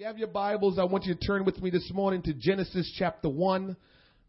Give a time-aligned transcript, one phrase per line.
[0.00, 2.90] you have your Bibles, I want you to turn with me this morning to Genesis
[2.98, 3.76] chapter 1,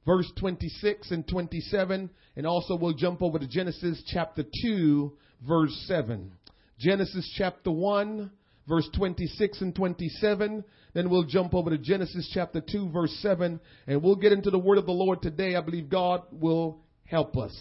[0.05, 2.09] verse 26 and 27.
[2.35, 5.13] And also we'll jump over to Genesis chapter 2,
[5.47, 6.29] verse 7.
[6.77, 8.31] Genesis chapter 1,
[8.67, 10.65] verse 26 and 27.
[10.93, 13.57] Then we'll jump over to Genesis chapter 2, verse 7.
[13.87, 15.55] And we'll get into the word of the Lord today.
[15.55, 17.55] I believe God will help us.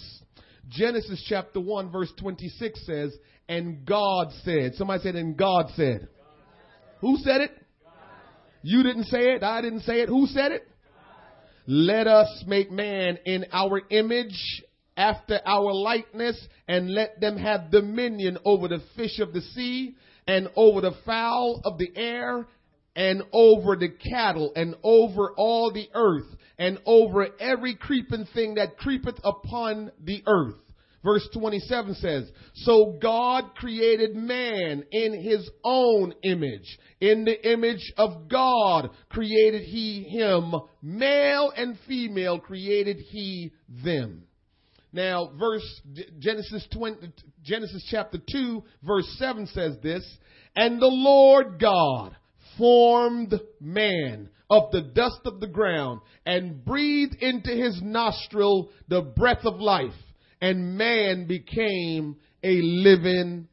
[0.69, 3.17] Genesis chapter 1, verse 26 says,
[3.49, 4.75] And God said.
[4.75, 6.09] Somebody said, And God said.
[7.03, 7.60] Who said it?
[8.63, 9.43] You didn't say it.
[9.43, 10.09] I didn't say it.
[10.09, 10.68] Who said it?
[11.67, 14.63] Let us make man in our image
[14.96, 19.96] after our likeness and let them have dominion over the fish of the sea
[20.27, 22.46] and over the fowl of the air
[22.96, 26.27] and over the cattle and over all the earth
[26.59, 30.57] and over every creeping thing that creepeth upon the earth.
[31.03, 36.78] Verse 27 says, So God created man in his own image.
[37.00, 40.55] In the image of God created he him.
[40.83, 44.25] Male and female created he them.
[44.93, 45.65] Now, verse
[46.19, 47.12] Genesis 20,
[47.43, 50.05] Genesis chapter 2, verse 7 says this,
[50.55, 52.15] And the Lord God
[52.59, 59.45] formed man of the dust of the ground and breathed into his nostril the breath
[59.45, 59.95] of life
[60.41, 63.49] and man became a living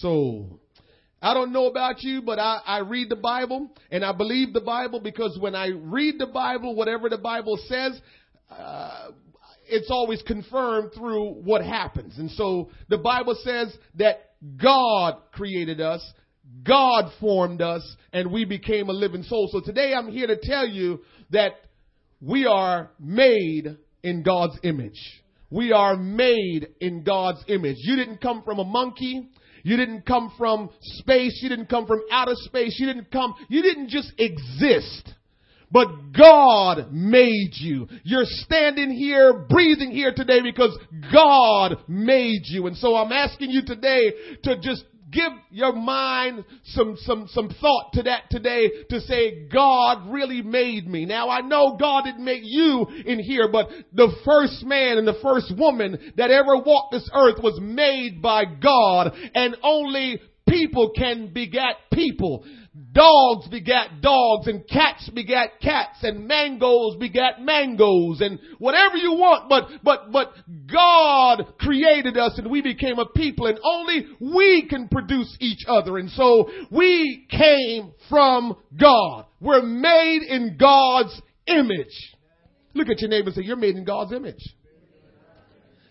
[0.00, 0.60] soul.
[1.22, 4.60] I don't know about you, but I, I read the Bible and I believe the
[4.60, 7.98] Bible because when I read the Bible, whatever the Bible says,
[8.50, 9.08] uh,
[9.66, 12.18] it's always confirmed through what happens.
[12.18, 16.06] And so the Bible says that God created us,
[16.62, 19.48] God formed us, and we became a living soul.
[19.50, 21.52] So today I'm here to tell you that
[22.20, 25.00] we are made in God's image.
[25.54, 27.76] We are made in God's image.
[27.78, 29.28] You didn't come from a monkey.
[29.62, 31.38] You didn't come from space.
[31.40, 32.76] You didn't come from outer space.
[32.80, 35.14] You didn't come, you didn't just exist.
[35.70, 37.86] But God made you.
[38.02, 40.76] You're standing here, breathing here today because
[41.12, 42.66] God made you.
[42.66, 44.12] And so I'm asking you today
[44.42, 50.10] to just give your mind some, some, some thought to that today to say, God
[50.10, 51.06] really made me.
[51.06, 55.18] Now I know God didn't make you in here, but the first man and the
[55.22, 61.32] first woman that ever walked this earth was made by God and only people can
[61.32, 62.44] beget people.
[62.92, 69.48] Dogs begat dogs and cats begat cats and mangoes begat mangoes and whatever you want,
[69.48, 70.32] but, but, but
[70.72, 75.98] God created us and we became a people and only we can produce each other.
[75.98, 79.26] And so we came from God.
[79.40, 82.14] We're made in God's image.
[82.74, 84.42] Look at your neighbor and say, you're made in God's image.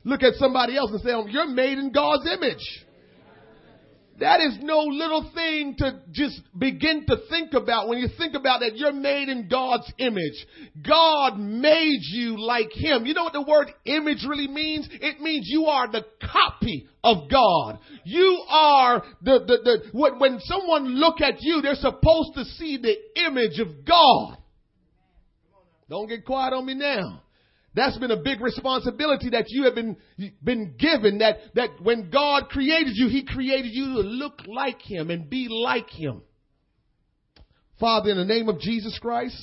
[0.03, 2.82] Look at somebody else and say, oh, you're made in God's image.
[4.19, 8.59] That is no little thing to just begin to think about when you think about
[8.59, 10.45] that you're made in God's image.
[10.87, 13.07] God made you like Him.
[13.07, 14.87] You know what the word image really means?
[14.91, 17.79] It means you are the copy of God.
[18.03, 22.95] You are the, the, the, when, someone look at you, they're supposed to see the
[23.25, 24.37] image of God.
[25.89, 27.23] Don't get quiet on me now.
[27.75, 29.97] That's been a big responsibility that you have been,
[30.43, 35.09] been given that, that when God created you, He created you to look like Him
[35.09, 36.21] and be like Him.
[37.79, 39.35] Father, in the name of Jesus Christ,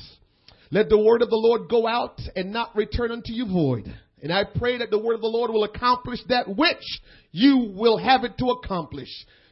[0.70, 3.92] let the word of the Lord go out and not return unto you void.
[4.22, 7.00] And I pray that the word of the Lord will accomplish that which
[7.32, 9.08] you will have it to accomplish.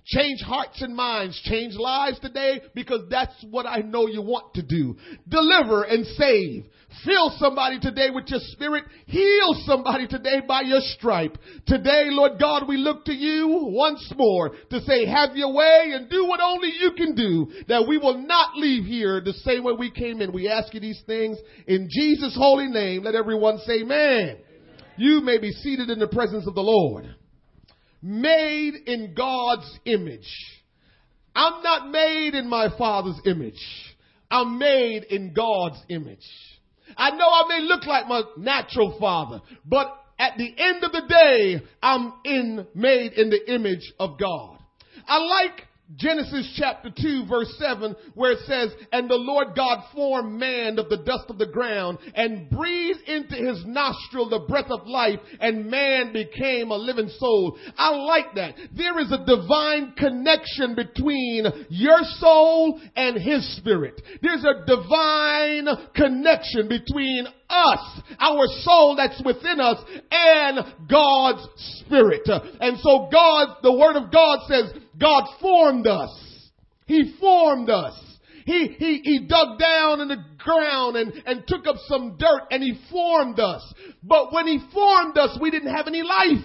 [0.08, 1.38] Change hearts and minds.
[1.44, 4.96] Change lives today because that's what I know you want to do.
[5.28, 6.64] Deliver and save.
[7.04, 8.84] Fill somebody today with your spirit.
[9.04, 11.36] Heal somebody today by your stripe.
[11.66, 16.08] Today, Lord God, we look to you once more to say, have your way and
[16.08, 19.74] do what only you can do that we will not leave here the same way
[19.78, 20.32] we came in.
[20.32, 21.36] We ask you these things
[21.66, 23.04] in Jesus' holy name.
[23.04, 23.90] Let everyone say amen.
[23.90, 24.36] amen.
[24.96, 27.14] You may be seated in the presence of the Lord
[28.02, 30.28] made in God's image.
[31.34, 33.62] I'm not made in my father's image.
[34.30, 36.26] I'm made in God's image.
[36.96, 41.02] I know I may look like my natural father, but at the end of the
[41.08, 44.58] day, I'm in, made in the image of God.
[45.06, 50.38] I like Genesis chapter 2 verse 7 where it says, And the Lord God formed
[50.38, 54.86] man of the dust of the ground and breathed into his nostril the breath of
[54.86, 57.58] life and man became a living soul.
[57.78, 58.56] I like that.
[58.76, 64.02] There is a divine connection between your soul and his spirit.
[64.20, 70.58] There's a divine connection between us, our soul that's within us, and
[70.88, 71.46] God's
[71.80, 72.28] Spirit.
[72.60, 76.50] And so God, the Word of God says, God formed us.
[76.86, 77.94] He formed us.
[78.46, 82.62] he, he, he dug down in the ground and, and took up some dirt and
[82.62, 83.62] he formed us.
[84.02, 86.44] But when he formed us, we didn't have any life.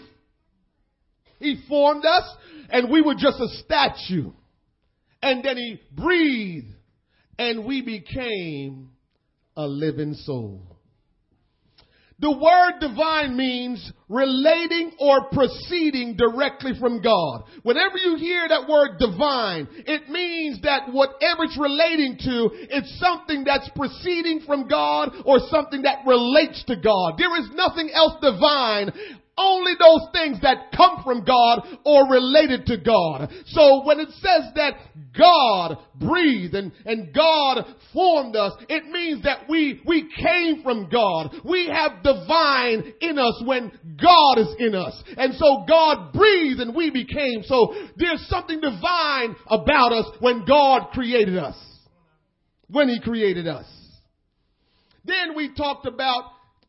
[1.39, 2.23] He formed us
[2.69, 4.31] and we were just a statue.
[5.21, 6.73] And then he breathed
[7.39, 8.89] and we became
[9.55, 10.72] a living soul.
[12.23, 17.43] The word divine means relating or proceeding directly from God.
[17.63, 23.43] Whenever you hear that word divine, it means that whatever it's relating to, it's something
[23.43, 27.15] that's proceeding from God or something that relates to God.
[27.17, 28.93] There is nothing else divine
[29.37, 33.31] only those things that come from God or related to God.
[33.47, 34.73] So when it says that
[35.17, 41.33] God breathed and, and God formed us, it means that we, we came from God.
[41.43, 43.71] We have divine in us when
[44.01, 45.01] God is in us.
[45.17, 47.43] And so God breathed and we became.
[47.43, 51.55] So there's something divine about us when God created us.
[52.67, 53.65] When He created us.
[55.05, 56.23] Then we talked about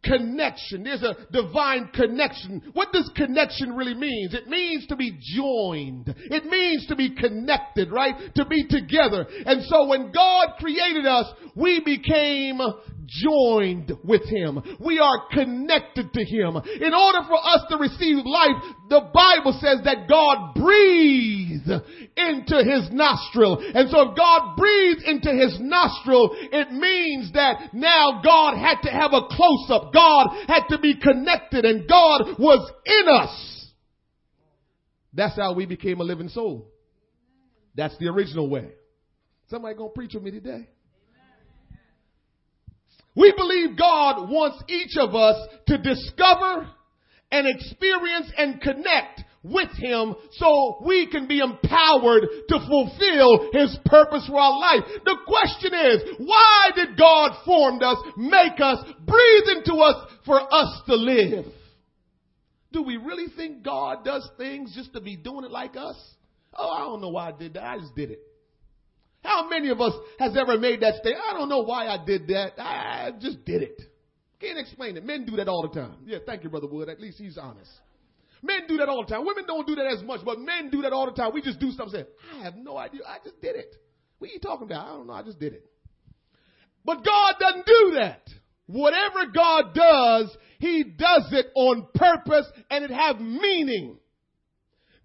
[0.04, 0.84] connection.
[0.84, 2.62] There's a divine connection.
[2.72, 4.28] What does connection really mean?
[4.32, 6.14] It means to be joined.
[6.30, 8.14] It means to be connected, right?
[8.36, 9.26] To be together.
[9.46, 12.60] And so when God created us, we became
[13.06, 14.60] joined with Him.
[14.80, 16.56] We are connected to Him.
[16.56, 21.68] In order for us to receive life, the Bible says that God breathed
[22.16, 23.58] into His nostril.
[23.74, 28.90] And so if God breathed into His nostril, it means that now God had to
[28.90, 29.92] have a close up.
[29.92, 33.70] God had to be connected and God was in us.
[35.12, 36.70] That's how we became a living soul.
[37.76, 38.70] That's the original way.
[39.48, 40.68] Somebody gonna preach with me today?
[43.16, 45.36] We believe God wants each of us
[45.68, 46.68] to discover
[47.30, 54.26] and experience and connect with Him so we can be empowered to fulfill His purpose
[54.26, 54.84] for our life.
[55.04, 60.82] The question is, why did God form us, make us, breathe into us for us
[60.86, 61.46] to live?
[62.72, 65.96] Do we really think God does things just to be doing it like us?
[66.56, 67.64] Oh, I don't know why I did that.
[67.64, 68.20] I just did it.
[69.24, 71.24] How many of us has ever made that statement?
[71.28, 72.52] I don't know why I did that.
[72.58, 73.80] I just did it.
[74.38, 75.04] Can't explain it.
[75.04, 75.96] Men do that all the time.
[76.04, 76.90] Yeah, thank you, Brother Wood.
[76.90, 77.70] At least he's honest.
[78.42, 79.24] Men do that all the time.
[79.24, 81.30] Women don't do that as much, but men do that all the time.
[81.32, 82.02] We just do something.
[82.02, 82.06] Say,
[82.38, 83.00] I have no idea.
[83.08, 83.74] I just did it.
[84.18, 84.86] What are you talking about?
[84.86, 85.14] I don't know.
[85.14, 85.64] I just did it.
[86.84, 88.28] But God doesn't do that.
[88.66, 93.98] Whatever God does, He does it on purpose and it have meaning.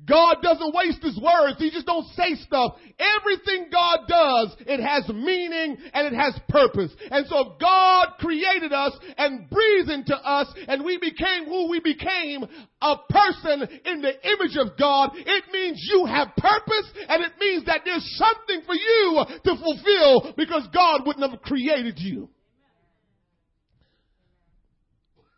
[0.07, 1.59] God doesn't waste his words.
[1.59, 2.77] He just don't say stuff.
[2.97, 6.91] Everything God does, it has meaning and it has purpose.
[7.11, 11.81] And so if God created us and breathed into us and we became who we
[11.81, 12.45] became,
[12.81, 17.65] a person in the image of God, it means you have purpose and it means
[17.65, 22.29] that there's something for you to fulfill because God wouldn't have created you.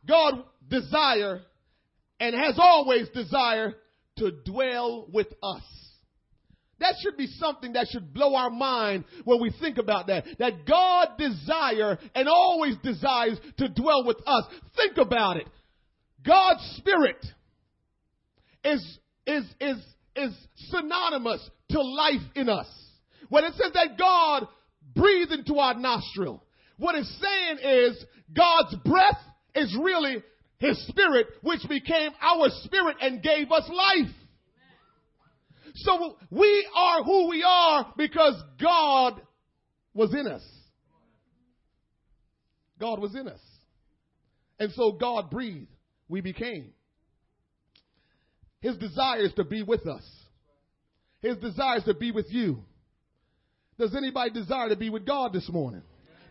[0.07, 1.41] God desire
[2.19, 3.75] and has always desired
[4.17, 5.63] to dwell with us.
[6.79, 10.25] That should be something that should blow our mind when we think about that.
[10.39, 14.45] That God desire and always desires to dwell with us.
[14.75, 15.47] Think about it.
[16.25, 17.23] God's spirit
[18.63, 19.77] is, is, is,
[20.15, 20.33] is
[20.69, 22.67] synonymous to life in us.
[23.29, 24.47] When it says that God
[24.95, 26.43] breathed into our nostril,
[26.77, 29.21] what it's saying is God's breath
[29.53, 30.23] is really
[30.61, 34.13] his spirit, which became our spirit and gave us life.
[35.73, 39.19] So we are who we are because God
[39.93, 40.43] was in us.
[42.79, 43.39] God was in us.
[44.59, 45.67] And so God breathed.
[46.07, 46.73] We became.
[48.59, 50.03] His desire is to be with us.
[51.21, 52.63] His desire is to be with you.
[53.79, 55.81] Does anybody desire to be with God this morning?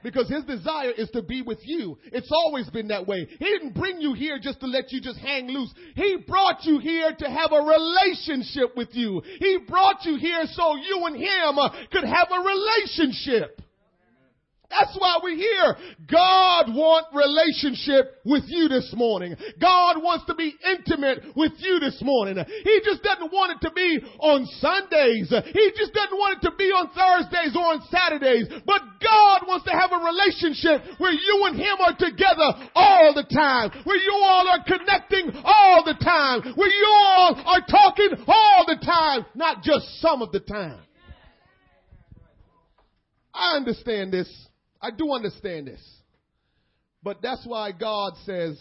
[0.02, 1.98] Because his desire is to be with you.
[2.12, 3.26] It's always been that way.
[3.38, 5.72] He didn't bring you here just to let you just hang loose.
[5.94, 9.22] He brought you here to have a relationship with you.
[9.38, 11.58] He brought you here so you and him
[11.90, 13.60] could have a relationship.
[14.70, 15.76] That's why we're here.
[16.06, 19.34] God wants relationship with you this morning.
[19.60, 22.38] God wants to be intimate with you this morning.
[22.38, 25.28] He just doesn't want it to be on Sundays.
[25.28, 28.46] He just doesn't want it to be on Thursdays or on Saturdays.
[28.64, 33.26] But God wants to have a relationship where you and Him are together all the
[33.26, 33.74] time.
[33.82, 36.54] Where you all are connecting all the time.
[36.54, 39.26] Where you all are talking all the time.
[39.34, 40.78] Not just some of the time.
[43.34, 44.30] I understand this.
[44.80, 45.82] I do understand this.
[47.02, 48.58] But that's why God says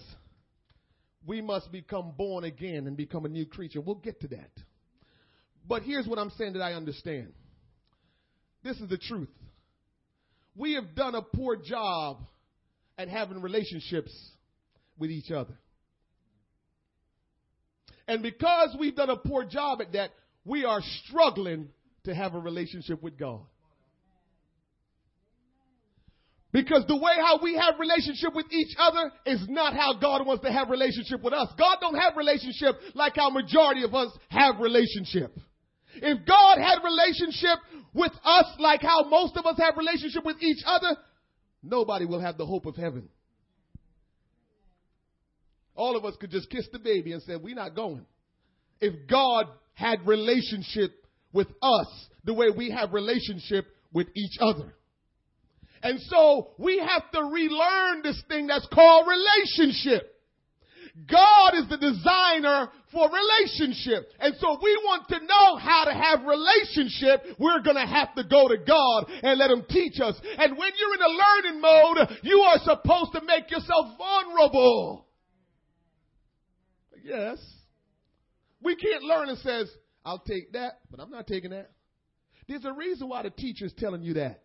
[1.25, 3.81] we must become born again and become a new creature.
[3.81, 4.51] We'll get to that.
[5.67, 7.33] But here's what I'm saying that I understand.
[8.63, 9.29] This is the truth.
[10.55, 12.17] we have done a poor job
[12.97, 14.11] at having relationships
[14.97, 15.53] with each other.
[18.07, 20.11] And because we've done a poor job at that,
[20.43, 21.69] we are struggling
[22.05, 23.41] to have a relationship with God.
[26.51, 30.43] Because the way how we have relationship with each other is not how God wants
[30.43, 31.47] to have relationship with us.
[31.57, 35.37] God don't have relationship like how majority of us have relationship.
[35.95, 37.59] If God had relationship
[37.93, 40.97] with us like how most of us have relationship with each other,
[41.61, 43.09] nobody will have the hope of heaven.
[45.75, 48.05] All of us could just kiss the baby and say, we're not going.
[48.81, 50.91] If God had relationship
[51.31, 51.87] with us
[52.23, 54.73] the way we have relationship with each other.
[55.81, 60.15] And so we have to relearn this thing that's called relationship.
[61.09, 64.11] God is the designer for relationship.
[64.19, 67.37] And so we want to know how to have relationship.
[67.39, 70.19] We're going to have to go to God and let him teach us.
[70.37, 75.05] And when you're in a learning mode, you are supposed to make yourself vulnerable.
[77.03, 77.37] Yes.
[78.61, 79.71] We can't learn and says,
[80.03, 81.71] I'll take that, but I'm not taking that.
[82.47, 84.41] There's a reason why the teacher's telling you that.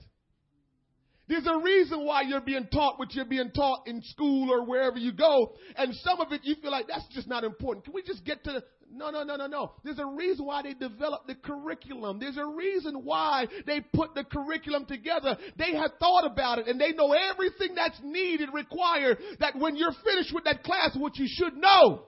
[1.26, 4.98] There's a reason why you're being taught what you're being taught in school or wherever
[4.98, 5.54] you go.
[5.76, 7.84] And some of it you feel like that's just not important.
[7.86, 8.62] Can we just get to
[8.96, 9.72] no, no, no, no, no.
[9.82, 12.20] There's a reason why they developed the curriculum.
[12.20, 15.36] There's a reason why they put the curriculum together.
[15.56, 19.94] They have thought about it and they know everything that's needed, required, that when you're
[20.04, 22.04] finished with that class, what you should know.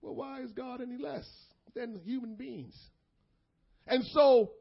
[0.00, 1.28] Well, why is God any less
[1.74, 2.74] than human beings?
[3.86, 4.52] And so,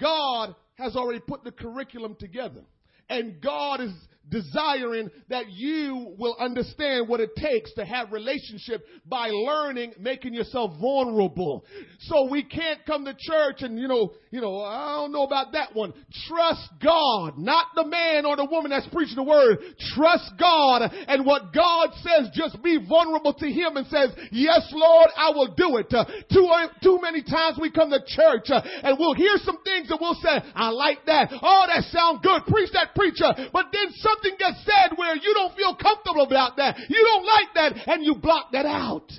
[0.00, 2.62] God has already put the curriculum together.
[3.08, 3.92] And God is
[4.28, 10.72] desiring that you will understand what it takes to have relationship by learning, making yourself
[10.80, 11.64] vulnerable.
[12.00, 15.52] So we can't come to church and, you know, you know, I don't know about
[15.52, 15.92] that one.
[16.26, 19.58] Trust God, not the man or the woman that's preaching the word.
[19.94, 25.10] Trust God and what God says, just be vulnerable to Him and says, yes, Lord,
[25.16, 25.92] I will do it.
[25.92, 29.62] Uh, too, uh, too many times we come to church uh, and we'll hear some
[29.62, 31.30] things and we'll say, I like that.
[31.30, 32.42] Oh, that sounds good.
[32.46, 33.50] Preach that preacher.
[33.52, 37.26] But then some something gets said where you don't feel comfortable about that, you don't
[37.26, 39.10] like that, and you block that out.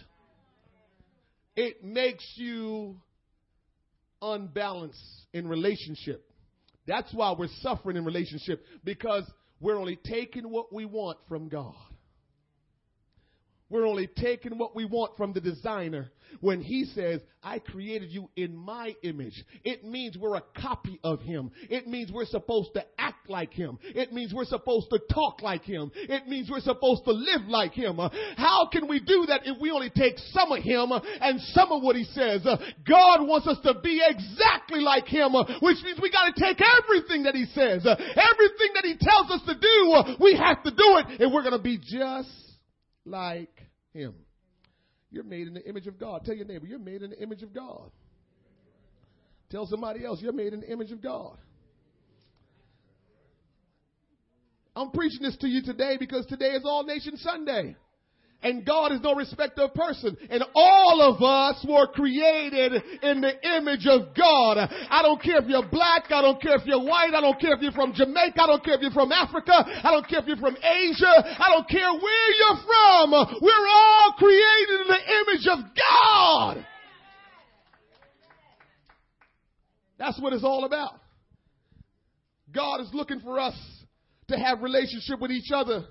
[1.55, 2.97] It makes you
[4.21, 4.99] unbalanced
[5.33, 6.29] in relationship.
[6.87, 9.23] That's why we're suffering in relationship because
[9.59, 11.75] we're only taking what we want from God.
[13.69, 18.29] We're only taking what we want from the designer when he says, I created you
[18.36, 19.43] in my image.
[19.63, 21.50] It means we're a copy of him.
[21.69, 23.79] It means we're supposed to act like him.
[23.84, 25.91] It means we're supposed to talk like him.
[25.95, 28.00] It means we're supposed to live like him.
[28.00, 30.91] Uh, how can we do that if we only take some of him
[31.22, 32.45] and some of what he says?
[32.45, 32.57] Uh,
[32.88, 36.62] God wants us to be exactly like him, uh, which means we got to take
[36.84, 40.98] everything that he says, everything that he tells us to do, we have to do
[41.00, 42.29] it, and we're going to be just
[43.05, 43.54] like
[43.95, 44.13] him.
[45.09, 46.25] You're made in the image of God.
[46.25, 47.89] Tell your neighbor, you're made in the image of God.
[49.49, 51.37] Tell somebody else, you're made in the image of God.
[54.75, 57.77] I'm preaching this to you today because today is All Nation Sunday.
[58.43, 60.15] And God is no respecter of person.
[60.29, 64.57] And all of us were created in the image of God.
[64.89, 66.11] I don't care if you're black.
[66.11, 67.13] I don't care if you're white.
[67.15, 68.39] I don't care if you're from Jamaica.
[68.39, 69.51] I don't care if you're from Africa.
[69.51, 71.09] I don't care if you're from Asia.
[71.09, 73.11] I don't care where you're from.
[73.41, 76.65] We're all created in the image of God.
[79.97, 80.99] That's what it's all about.
[82.53, 83.55] God is looking for us
[84.27, 85.85] to have relationship with each other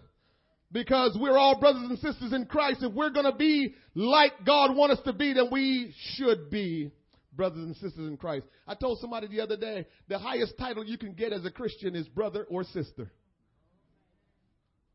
[0.74, 2.82] because we're all brothers and sisters in Christ.
[2.82, 6.90] If we're going to be like God wants us to be, then we should be
[7.32, 8.44] brothers and sisters in Christ.
[8.66, 11.94] I told somebody the other day, the highest title you can get as a Christian
[11.94, 13.10] is brother or sister.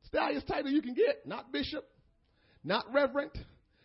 [0.02, 1.88] It's the highest title you can get, not bishop,
[2.62, 3.32] not reverend,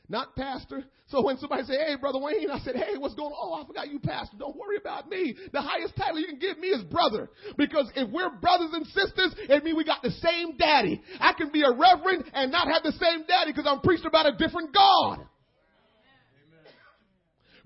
[0.08, 0.84] not pastor.
[1.06, 3.66] So when somebody say, "Hey, brother Wayne," I said, "Hey, what's going on?" Oh, I
[3.66, 4.36] forgot you, pastor.
[4.38, 5.34] Don't worry about me.
[5.52, 9.34] The highest title you can give me is brother, because if we're brothers and sisters,
[9.38, 11.02] it means we got the same daddy.
[11.20, 14.26] I can be a reverend and not have the same daddy because I'm preaching about
[14.26, 15.26] a different God.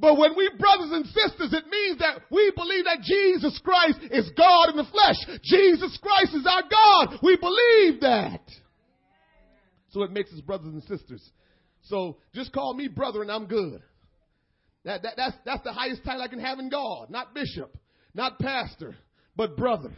[0.00, 4.30] But when we brothers and sisters, it means that we believe that Jesus Christ is
[4.36, 5.40] God in the flesh.
[5.42, 7.18] Jesus Christ is our God.
[7.20, 8.42] We believe that.
[9.90, 11.28] So it makes us brothers and sisters.
[11.84, 13.82] So just call me brother and I'm good.
[14.84, 17.10] That, that, that's, that's the highest title I can have in God.
[17.10, 17.76] Not bishop,
[18.14, 18.96] not pastor,
[19.36, 19.92] but brother.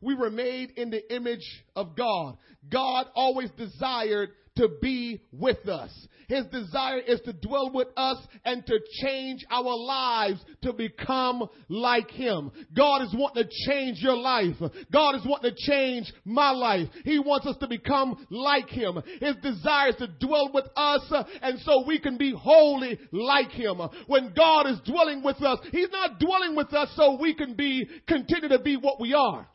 [0.00, 2.36] we were made in the image of God.
[2.70, 5.90] God always desired to be with us.
[6.28, 12.10] His desire is to dwell with us and to change our lives to become like
[12.10, 12.50] Him.
[12.76, 14.56] God is wanting to change your life.
[14.92, 16.88] God is wanting to change my life.
[17.04, 19.00] He wants us to become like Him.
[19.20, 23.80] His desire is to dwell with us and so we can be holy like Him.
[24.08, 27.88] When God is dwelling with us, He's not dwelling with us so we can be,
[28.08, 29.46] continue to be what we are.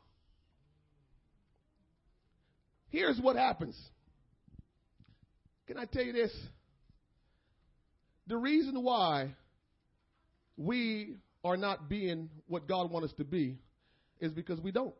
[2.89, 3.77] Here's what happens.
[5.67, 6.31] Can I tell you this?
[8.27, 9.35] The reason why
[10.57, 13.57] we are not being what God wants us to be
[14.19, 14.93] is because we don't.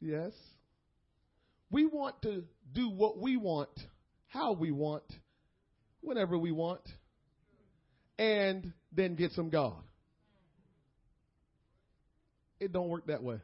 [0.00, 0.32] Yes.
[1.70, 3.70] We want to do what we want,
[4.28, 5.04] how we want,
[6.00, 6.80] whenever we want,
[8.18, 9.74] and then get some God.
[12.60, 13.38] It don't work that way.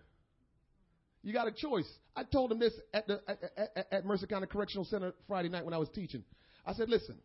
[1.24, 1.88] You got a choice.
[2.14, 5.64] I told him this at, the, at, at, at Mercer County Correctional Center Friday night
[5.64, 6.22] when I was teaching.
[6.66, 7.16] I said, listen,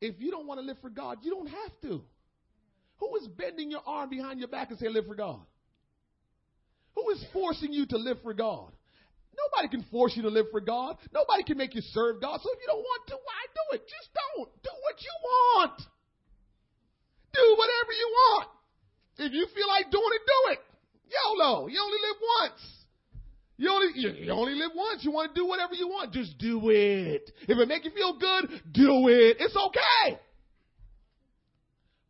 [0.00, 2.02] if you don't want to live for God, you don't have to.
[2.98, 5.40] Who is bending your arm behind your back and say, live for God?
[6.96, 8.72] Who is forcing you to live for God?
[9.36, 10.96] Nobody can force you to live for God.
[11.12, 12.40] Nobody can make you serve God.
[12.42, 13.82] So if you don't want to, why do it?
[13.86, 14.50] Just don't.
[14.62, 15.78] Do what you want.
[17.32, 18.48] Do whatever you want.
[19.18, 20.58] If you feel like doing it, do it.
[21.08, 21.66] YOLO.
[21.68, 22.74] You only live once.
[23.56, 25.04] You only, you, you only live once.
[25.04, 26.12] You want to do whatever you want.
[26.12, 27.30] Just do it.
[27.42, 29.36] If it make you feel good, do it.
[29.38, 30.18] It's okay.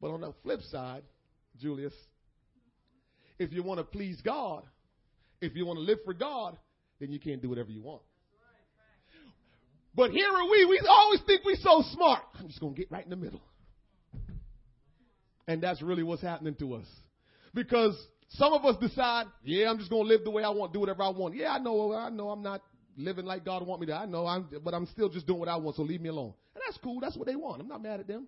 [0.00, 1.02] But on the flip side,
[1.60, 1.92] Julius,
[3.38, 4.64] if you want to please God,
[5.40, 6.56] if you want to live for God,
[7.00, 8.02] then you can't do whatever you want.
[9.94, 10.64] But here are we.
[10.64, 12.22] We always think we're so smart.
[12.38, 13.42] I'm just going to get right in the middle.
[15.46, 16.86] And that's really what's happening to us.
[17.52, 17.94] Because
[18.34, 20.80] some of us decide, yeah, I'm just going to live the way I want, do
[20.80, 21.34] whatever I want.
[21.34, 22.62] Yeah, I know, I know I'm not
[22.96, 23.94] living like God want me to.
[23.94, 26.34] I know, I'm, but I'm still just doing what I want, so leave me alone.
[26.54, 27.00] And that's cool.
[27.00, 27.60] That's what they want.
[27.60, 28.26] I'm not mad at them.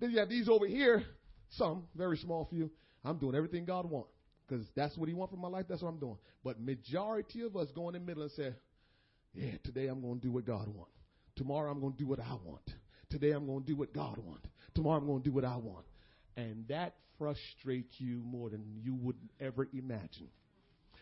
[0.00, 1.04] Then you have these over here,
[1.50, 2.70] some, very small few.
[3.04, 4.10] I'm doing everything God wants
[4.48, 5.66] because that's what He want from my life.
[5.68, 6.16] That's what I'm doing.
[6.42, 8.54] But majority of us go in the middle and say,
[9.34, 10.90] yeah, today I'm going to do what God want.
[11.36, 12.70] Tomorrow I'm going to do what I want.
[13.10, 14.44] Today I'm going to do what God want.
[14.74, 15.84] Tomorrow I'm going to do what I want.
[16.36, 20.28] And that frustrates you more than you would ever imagine.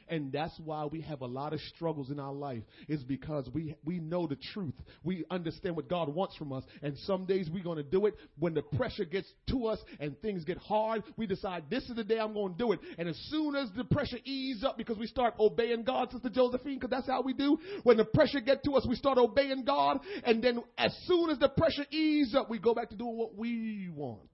[0.09, 3.77] And that's why we have a lot of struggles in our life, is because we,
[3.85, 4.75] we know the truth.
[5.03, 6.65] We understand what God wants from us.
[6.83, 8.15] And some days we're going to do it.
[8.39, 12.05] When the pressure gets to us and things get hard, we decide this is the
[12.05, 12.81] day I'm going to do it.
[12.99, 16.79] And as soon as the pressure eases up because we start obeying God, Sister Josephine,
[16.79, 17.57] because that's how we do.
[17.85, 20.01] When the pressure gets to us, we start obeying God.
[20.25, 23.35] And then as soon as the pressure eases up, we go back to doing what
[23.35, 24.29] we want.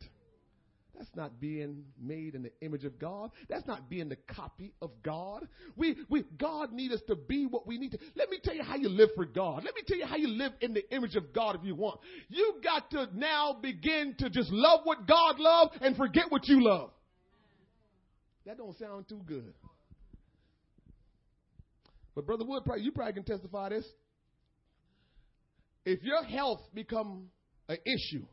[0.98, 3.30] That's not being made in the image of God.
[3.48, 5.46] That's not being the copy of God.
[5.76, 7.98] We, we, God need us to be what we need to.
[8.16, 9.62] Let me tell you how you live for God.
[9.64, 12.00] Let me tell you how you live in the image of God if you want.
[12.28, 16.64] You've got to now begin to just love what God loves and forget what you
[16.64, 16.90] love.
[18.44, 19.54] That don't sound too good.
[22.16, 23.86] But Brother Wood, you probably can testify this.
[25.84, 27.28] If your health become
[27.68, 28.26] an issue,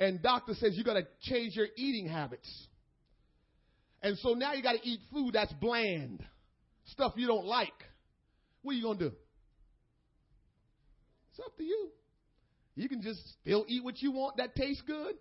[0.00, 2.48] and doctor says you got to change your eating habits.
[4.02, 6.24] And so now you got to eat food that's bland,
[6.86, 7.74] stuff you don't like.
[8.62, 9.14] What are you going to do?
[11.30, 11.90] It's up to you.
[12.74, 15.14] You can just still eat what you want that tastes good,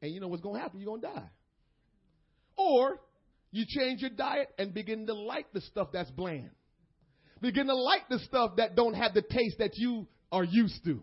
[0.00, 0.78] and you know what's going to happen.
[0.78, 1.30] You're going to die.
[2.56, 3.00] Or
[3.50, 6.50] you change your diet and begin to like the stuff that's bland.
[7.40, 11.02] Begin to like the stuff that don't have the taste that you are used to.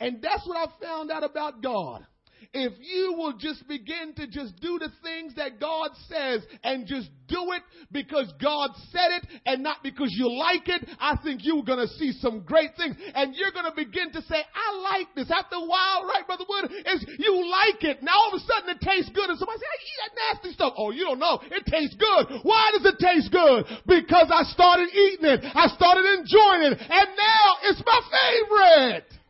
[0.00, 2.06] And that's what I found out about God.
[2.52, 7.10] If you will just begin to just do the things that God says and just
[7.26, 11.64] do it because God said it and not because you like it, I think you're
[11.64, 12.94] going to see some great things.
[13.14, 15.30] And you're going to begin to say, I like this.
[15.34, 18.02] After a while, right, Brother Wood, is you like it.
[18.02, 19.30] Now all of a sudden it tastes good.
[19.30, 20.74] And somebody say, I eat that nasty stuff.
[20.78, 21.40] Oh, you don't know.
[21.50, 22.38] It tastes good.
[22.42, 23.66] Why does it taste good?
[23.82, 25.42] Because I started eating it.
[25.42, 26.78] I started enjoying it.
[26.78, 29.23] And now it's my favorite.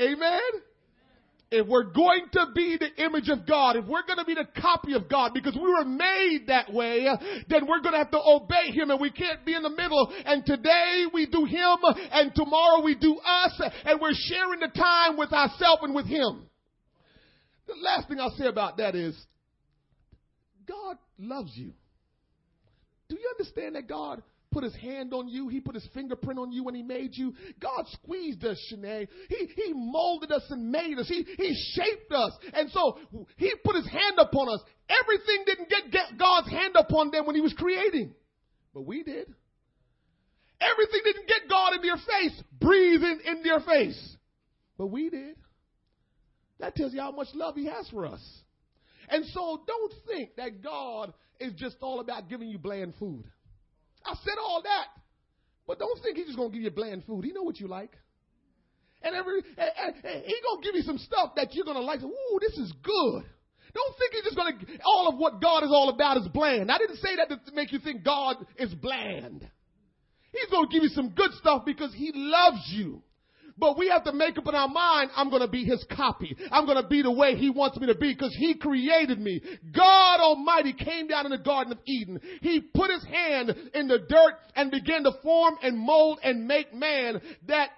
[0.00, 0.40] Amen?
[1.50, 4.46] If we're going to be the image of God, if we're going to be the
[4.60, 7.06] copy of God because we were made that way,
[7.48, 10.12] then we're going to have to obey Him and we can't be in the middle.
[10.26, 11.76] And today we do Him
[12.12, 16.48] and tomorrow we do us and we're sharing the time with ourselves and with Him.
[17.66, 19.18] The last thing I'll say about that is
[20.66, 21.72] God loves you.
[23.08, 25.48] Do you understand that God put his hand on you.
[25.48, 27.34] He put his fingerprint on you when he made you.
[27.60, 29.08] God squeezed us, Shanae.
[29.28, 31.08] He, he molded us and made us.
[31.08, 32.32] He, he shaped us.
[32.52, 32.98] And so
[33.36, 34.60] he put his hand upon us.
[34.88, 38.14] Everything didn't get, get God's hand upon them when he was creating.
[38.74, 39.32] But we did.
[40.60, 44.16] Everything didn't get God in your face, breathing in your face.
[44.76, 45.36] But we did.
[46.58, 48.20] That tells you how much love he has for us.
[49.08, 53.24] And so don't think that God is just all about giving you bland food.
[54.04, 54.86] I said all that.
[55.66, 57.24] But don't think he's just to give you bland food.
[57.24, 57.92] He know what you like.
[59.02, 62.02] And every and, and he going to give you some stuff that you're to like.
[62.02, 63.22] Ooh, this is good.
[63.74, 66.70] Don't think he's just to, all of what God is all about is bland.
[66.70, 69.48] I didn't say that to make you think God is bland.
[70.32, 73.02] He's to give you some good stuff because he loves you.
[73.58, 76.36] But we have to make up in our mind, I'm going to be his copy.
[76.52, 79.42] I'm going to be the way he wants me to be because he created me.
[79.74, 82.20] God Almighty came down in the Garden of Eden.
[82.40, 86.72] He put his hand in the dirt and began to form and mold and make
[86.72, 87.70] man that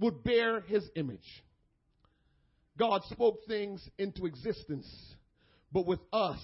[0.00, 1.44] would bear his image.
[2.76, 4.86] God spoke things into existence,
[5.72, 6.40] but with us,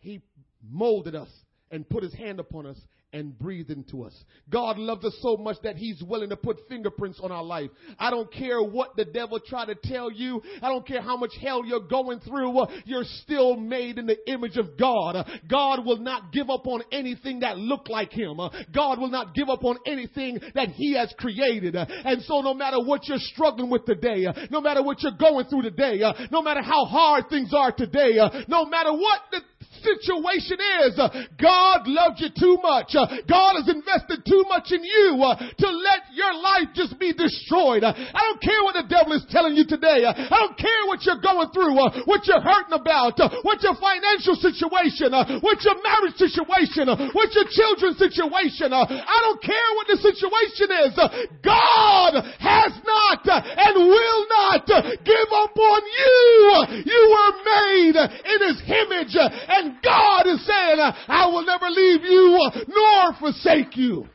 [0.00, 0.22] he
[0.68, 1.28] molded us
[1.70, 2.78] and put his hand upon us
[3.12, 4.14] and breathe into us.
[4.48, 7.70] God loves us so much that he's willing to put fingerprints on our life.
[7.98, 10.40] I don't care what the devil try to tell you.
[10.62, 12.56] I don't care how much hell you're going through.
[12.84, 15.26] You're still made in the image of God.
[15.48, 18.38] God will not give up on anything that look like him.
[18.72, 21.74] God will not give up on anything that he has created.
[21.74, 25.62] And so no matter what you're struggling with today, no matter what you're going through
[25.62, 29.40] today, no matter how hard things are today, no matter what the
[29.82, 31.08] situation is, uh,
[31.40, 32.94] God loves you too much.
[32.94, 37.12] Uh, God has invested too much in you uh, to let your life just be
[37.12, 37.84] destroyed.
[37.84, 40.04] I don't care what the devil is telling you today.
[40.06, 45.12] I don't care what you're going through, what you're hurting about, what your financial situation,
[45.42, 48.72] what your marriage situation, what your children's situation.
[48.72, 50.92] I don't care what the situation is.
[51.42, 54.66] God has not and will not
[55.04, 56.38] give up on you.
[56.84, 62.02] You were made in his image and God is saying, uh, I will never leave
[62.02, 64.06] you uh, nor forsake you.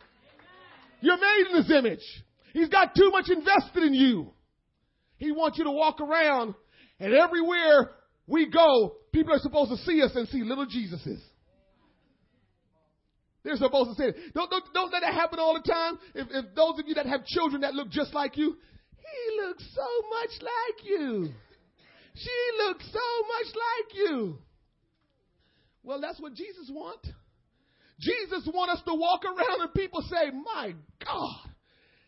[1.01, 2.23] You're made in His image.
[2.53, 4.31] He's got too much invested in you.
[5.17, 6.55] He wants you to walk around
[6.99, 7.91] and everywhere
[8.27, 11.21] we go, people are supposed to see us and see little Jesuses.
[13.43, 15.99] They're supposed to say, don't, don't, don't let that happen all the time.
[16.15, 18.55] If, if those of you that have children that look just like you,
[18.97, 21.29] he looks so much like you.
[22.15, 24.37] She looks so much like you.
[25.85, 27.07] Well, that's what Jesus wants.
[27.99, 30.73] Jesus wants us to walk around and people say, My
[31.05, 31.49] God,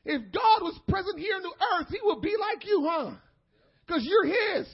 [0.04, 3.12] if God was present here on the earth, he would be like you, huh?
[3.86, 4.68] Because you're his.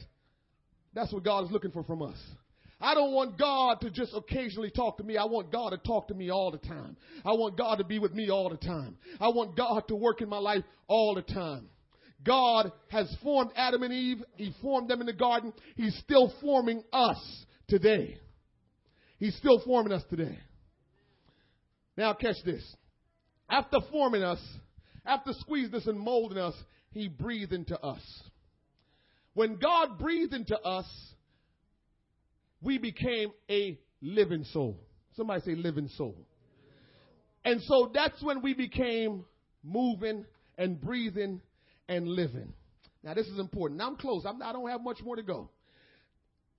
[0.93, 2.17] That's what God is looking for from us.
[2.79, 5.17] I don't want God to just occasionally talk to me.
[5.17, 6.97] I want God to talk to me all the time.
[7.25, 8.97] I want God to be with me all the time.
[9.19, 11.69] I want God to work in my life all the time.
[12.23, 14.23] God has formed Adam and Eve.
[14.35, 15.53] He formed them in the garden.
[15.75, 18.17] He's still forming us today.
[19.23, 20.37] He's still forming us today.
[21.95, 22.61] Now, catch this.
[23.49, 24.39] After forming us,
[25.05, 26.53] after squeezing us and molding us,
[26.91, 28.01] He breathed into us.
[29.33, 30.85] When God breathed into us,
[32.61, 34.77] we became a living soul.
[35.15, 36.17] Somebody say living soul.
[37.45, 39.23] And so that's when we became
[39.63, 40.25] moving
[40.57, 41.39] and breathing
[41.87, 42.51] and living.
[43.05, 43.79] Now, this is important.
[43.79, 44.25] Now, I'm close.
[44.27, 45.49] I'm, I do not have much more to go.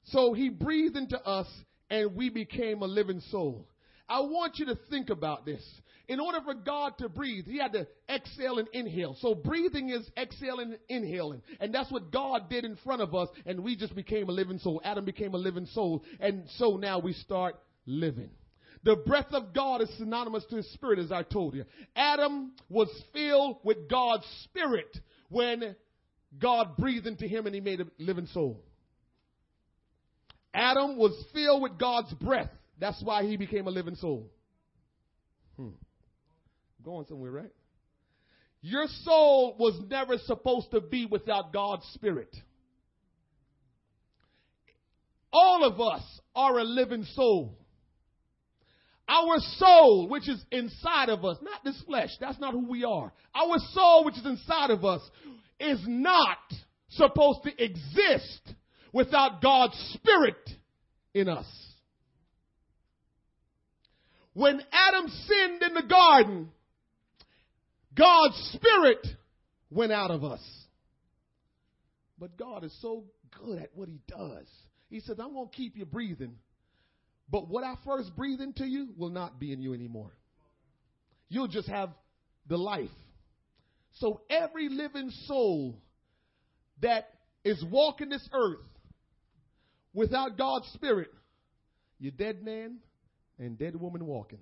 [0.05, 1.47] So he breathed into us
[1.91, 3.69] and we became a living soul.
[4.09, 5.63] I want you to think about this.
[6.07, 9.17] In order for God to breathe, He had to exhale and inhale.
[9.21, 11.43] So breathing is exhaling and inhaling.
[11.61, 14.59] And that's what God did in front of us, and we just became a living
[14.59, 14.83] soul.
[14.85, 18.31] Adam became a living soul, and so now we start living.
[18.83, 21.65] The breath of God is synonymous to His Spirit, as I told you.
[21.97, 24.95] Adam was filled with God's Spirit
[25.31, 25.75] when
[26.39, 28.63] God breathed into him and He made a living soul.
[30.55, 32.51] Adam was filled with God's breath.
[32.79, 34.31] That's why he became a living soul.
[35.57, 35.71] Hmm.
[36.85, 37.53] Going somewhere, right?
[38.63, 42.35] Your soul was never supposed to be without God's spirit.
[45.33, 46.03] All of us
[46.35, 47.59] are a living soul.
[49.09, 53.13] Our soul, which is inside of us, not this flesh, that's not who we are.
[53.35, 55.03] Our soul, which is inside of us,
[55.61, 56.39] is not
[56.89, 58.54] supposed to exist
[58.95, 60.39] without God's Spirit
[61.13, 61.47] in us.
[64.33, 66.51] When Adam sinned in the garden,
[67.97, 69.07] God's Spirit
[69.71, 70.41] went out of us.
[72.19, 73.05] But God is so
[73.43, 74.47] good at what He does.
[74.89, 76.37] He says, I'm going to keep you breathing.
[77.29, 80.13] But what I first breathe into you will not be in you anymore.
[81.29, 81.91] you'll just have
[82.49, 82.91] the life.
[83.95, 85.81] So every living soul
[86.81, 87.09] that
[87.45, 88.61] is walking this earth
[89.95, 91.11] without God's Spirit,
[91.99, 92.79] you're dead man
[93.39, 94.41] and dead woman walking.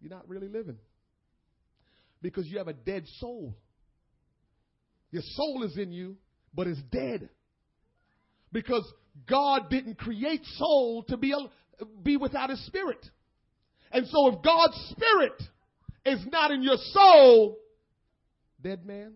[0.00, 0.76] You're not really living.
[2.20, 3.56] Because you have a dead soul.
[5.10, 6.16] Your soul is in you,
[6.52, 7.28] but it's dead.
[8.52, 8.84] Because
[9.28, 13.04] God didn't create soul to be, a, be without his spirit.
[13.92, 15.42] And so if God's spirit
[16.04, 17.58] is not in your soul,
[18.60, 19.14] dead man,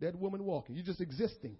[0.00, 0.76] dead woman walking.
[0.76, 1.56] You're just existing.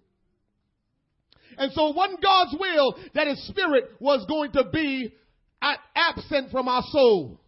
[1.57, 5.13] And so it wasn't God's will that his spirit was going to be
[5.95, 7.39] absent from our soul.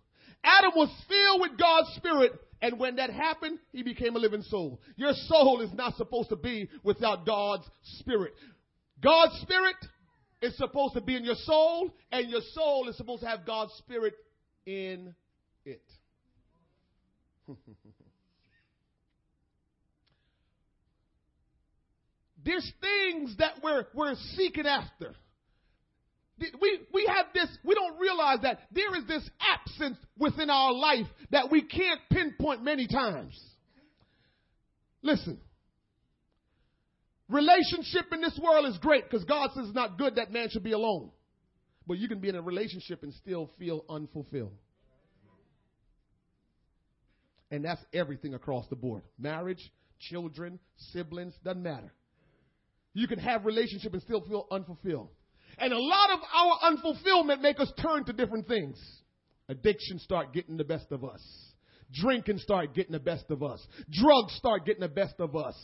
[0.44, 4.80] Adam was filled with God's spirit and when that happened, he became a living soul.
[4.96, 8.34] Your soul is not supposed to be without God's spirit.
[9.04, 9.76] God's spirit
[10.42, 13.74] is supposed to be in your soul, and your soul is supposed to have God's
[13.74, 14.14] spirit
[14.66, 15.14] in
[15.66, 15.84] it.
[22.46, 25.16] There's things that we're, we're seeking after.
[26.40, 31.08] We, we have this, we don't realize that there is this absence within our life
[31.32, 33.40] that we can't pinpoint many times.
[35.02, 35.40] Listen.
[37.30, 40.64] Relationship in this world is great because God says it's not good that man should
[40.64, 41.10] be alone.
[41.88, 44.54] But you can be in a relationship and still feel unfulfilled.
[47.50, 49.04] And that's everything across the board.
[49.18, 50.60] Marriage, children,
[50.92, 51.94] siblings, doesn't matter.
[52.96, 55.10] You can have relationship and still feel unfulfilled.
[55.58, 58.82] And a lot of our unfulfillment make us turn to different things.
[59.50, 61.22] Addiction start getting the best of us.
[61.94, 63.66] Drinking start getting the best of us.
[63.92, 65.56] Drugs start getting the best of us.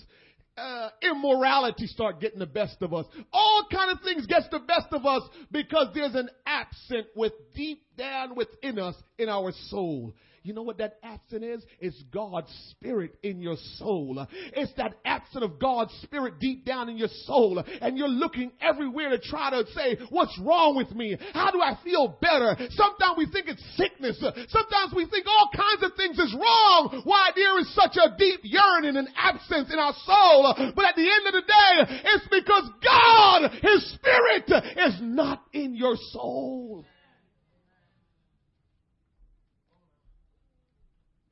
[0.58, 3.06] Uh, immorality start getting the best of us.
[3.32, 7.82] All kind of things gets the best of us because there's an absent with deep
[7.98, 10.14] down within us in our soul.
[10.44, 11.64] You know what that absent is?
[11.80, 14.26] It's God's spirit in your soul.
[14.54, 17.64] It's that absent of God's spirit deep down in your soul.
[17.82, 21.16] And you're looking everywhere to try to say, what's wrong with me?
[21.34, 22.56] How do I feel better?
[22.72, 24.18] Sometimes we think it's sickness.
[24.20, 27.02] Sometimes we think all kinds of things is wrong.
[27.04, 30.54] Why there is such a deep yearning and absence in our soul.
[30.76, 34.50] But at the end of the day, it's because God, His Spirit
[34.88, 36.86] is not in your soul.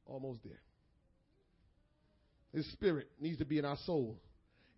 [0.09, 0.59] Almost there.
[2.51, 4.19] His spirit needs to be in our soul.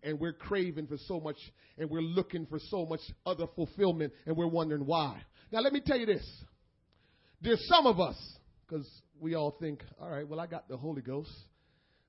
[0.02, 1.36] And we're craving for so much,
[1.78, 5.22] and we're looking for so much other fulfillment, and we're wondering why.
[5.52, 6.26] Now, let me tell you this.
[7.40, 8.16] There's some of us,
[8.66, 8.88] because
[9.20, 11.30] we all think, all right, well, I got the Holy Ghost,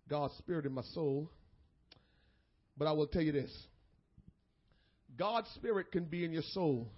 [0.10, 1.30] God's Spirit in my soul.
[2.78, 3.52] But I will tell you this
[5.18, 6.92] God's Spirit can be in your soul.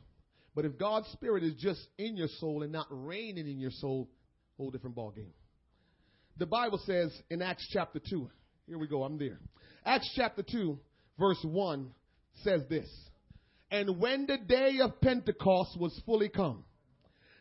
[0.55, 4.09] But if God's Spirit is just in your soul and not reigning in your soul,
[4.55, 5.33] whole different ballgame.
[6.37, 8.29] The Bible says in Acts chapter 2,
[8.67, 9.39] here we go, I'm there.
[9.85, 10.77] Acts chapter 2,
[11.17, 11.91] verse 1
[12.43, 12.87] says this
[13.71, 16.65] And when the day of Pentecost was fully come,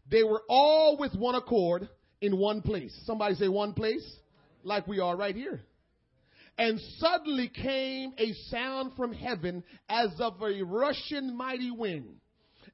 [0.09, 1.89] they were all with one accord
[2.21, 2.95] in one place.
[3.05, 4.05] Somebody say one place,
[4.63, 5.65] like we are right here.
[6.57, 12.15] And suddenly came a sound from heaven as of a rushing mighty wind,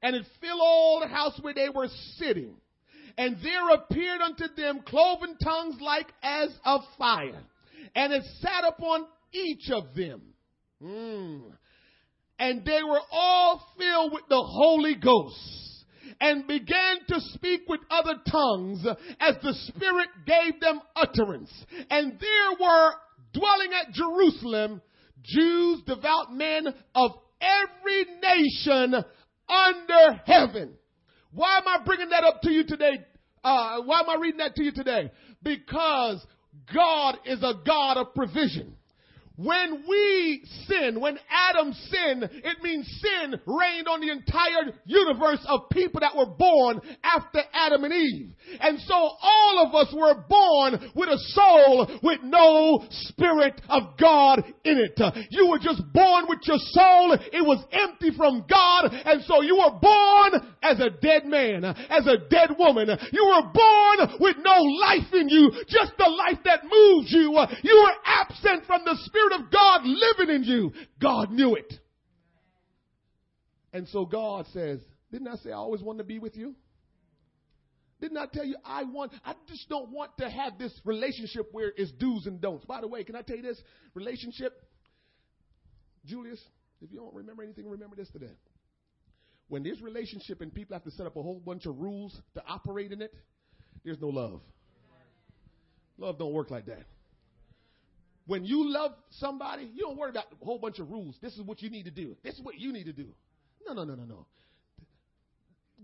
[0.03, 2.57] and it filled all the house where they were sitting.
[3.17, 7.43] And there appeared unto them cloven tongues like as of fire,
[7.95, 10.21] and it sat upon each of them.
[10.81, 11.41] Mm.
[12.39, 15.85] And they were all filled with the Holy Ghost
[16.19, 18.85] and began to speak with other tongues
[19.19, 21.51] as the Spirit gave them utterance.
[21.89, 22.93] And there were
[23.33, 24.81] dwelling at Jerusalem
[25.23, 28.95] Jews, devout men of every nation
[29.47, 30.73] under heaven.
[31.33, 33.05] Why am I bringing that up to you today?
[33.43, 35.11] Uh, why am I reading that to you today?
[35.41, 36.25] Because
[36.73, 38.75] God is a God of provision.
[39.43, 45.69] When we sin, when Adam sinned, it means sin reigned on the entire universe of
[45.71, 48.29] people that were born after Adam and Eve.
[48.59, 54.43] And so all of us were born with a soul with no spirit of God
[54.63, 54.99] in it.
[55.31, 57.17] You were just born with your soul.
[57.33, 58.91] It was empty from God.
[58.91, 62.89] And so you were born as a dead man, as a dead woman.
[63.11, 67.33] You were born with no life in you, just the life that moves you.
[67.63, 70.71] You were absent from the spirit Spirit of God living in you.
[71.01, 71.73] God knew it.
[73.73, 74.79] And so God says,
[75.11, 76.55] Didn't I say I always wanted to be with you?
[77.99, 81.71] Didn't I tell you I want, I just don't want to have this relationship where
[81.75, 82.65] it's do's and don'ts.
[82.65, 83.61] By the way, can I tell you this?
[83.93, 84.53] Relationship,
[86.05, 86.39] Julius,
[86.81, 88.33] if you don't remember anything, remember this today.
[89.49, 92.43] When there's relationship and people have to set up a whole bunch of rules to
[92.47, 93.13] operate in it,
[93.85, 94.41] there's no love.
[95.99, 96.85] Love don't work like that.
[98.31, 101.17] When you love somebody, you don't worry about a whole bunch of rules.
[101.21, 102.15] This is what you need to do.
[102.23, 103.09] This is what you need to do.
[103.67, 104.25] No, no, no, no, no.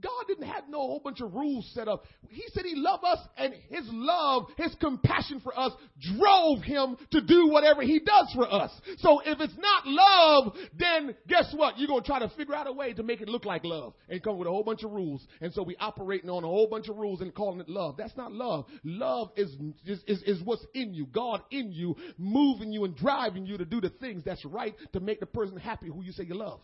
[0.02, 2.06] God didn't have no whole bunch of rules set up.
[2.30, 5.72] He said he loved us and his love, his compassion for us
[6.18, 8.72] drove him to do whatever he does for us.
[8.98, 11.78] So if it's not love, then guess what?
[11.78, 13.94] You're going to try to figure out a way to make it look like love
[14.10, 15.26] and come with a whole bunch of rules.
[15.42, 17.96] And so we operating on a whole bunch of rules and calling it love.
[17.98, 18.66] That's not love.
[18.84, 19.56] Love is,
[19.86, 21.08] is, is, is what's in you.
[21.08, 25.00] God in you, moving you and driving you to do the things that's right to
[25.00, 26.60] make the person happy who you say you love.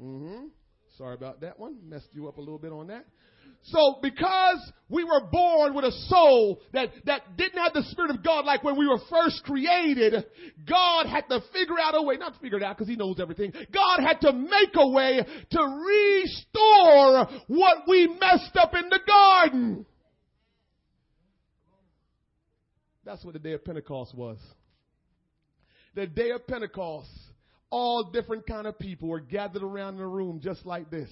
[0.00, 0.46] Mm-hmm.
[0.96, 1.76] Sorry about that one.
[1.88, 3.04] Messed you up a little bit on that.
[3.64, 8.22] So because we were born with a soul that, that didn't have the Spirit of
[8.22, 10.24] God like when we were first created,
[10.68, 13.52] God had to figure out a way, not figure it out because He knows everything.
[13.72, 19.86] God had to make a way to restore what we messed up in the garden.
[23.04, 24.38] That's what the day of Pentecost was.
[25.94, 27.10] The day of Pentecost
[27.70, 31.08] all different kind of people were gathered around in a room just like this.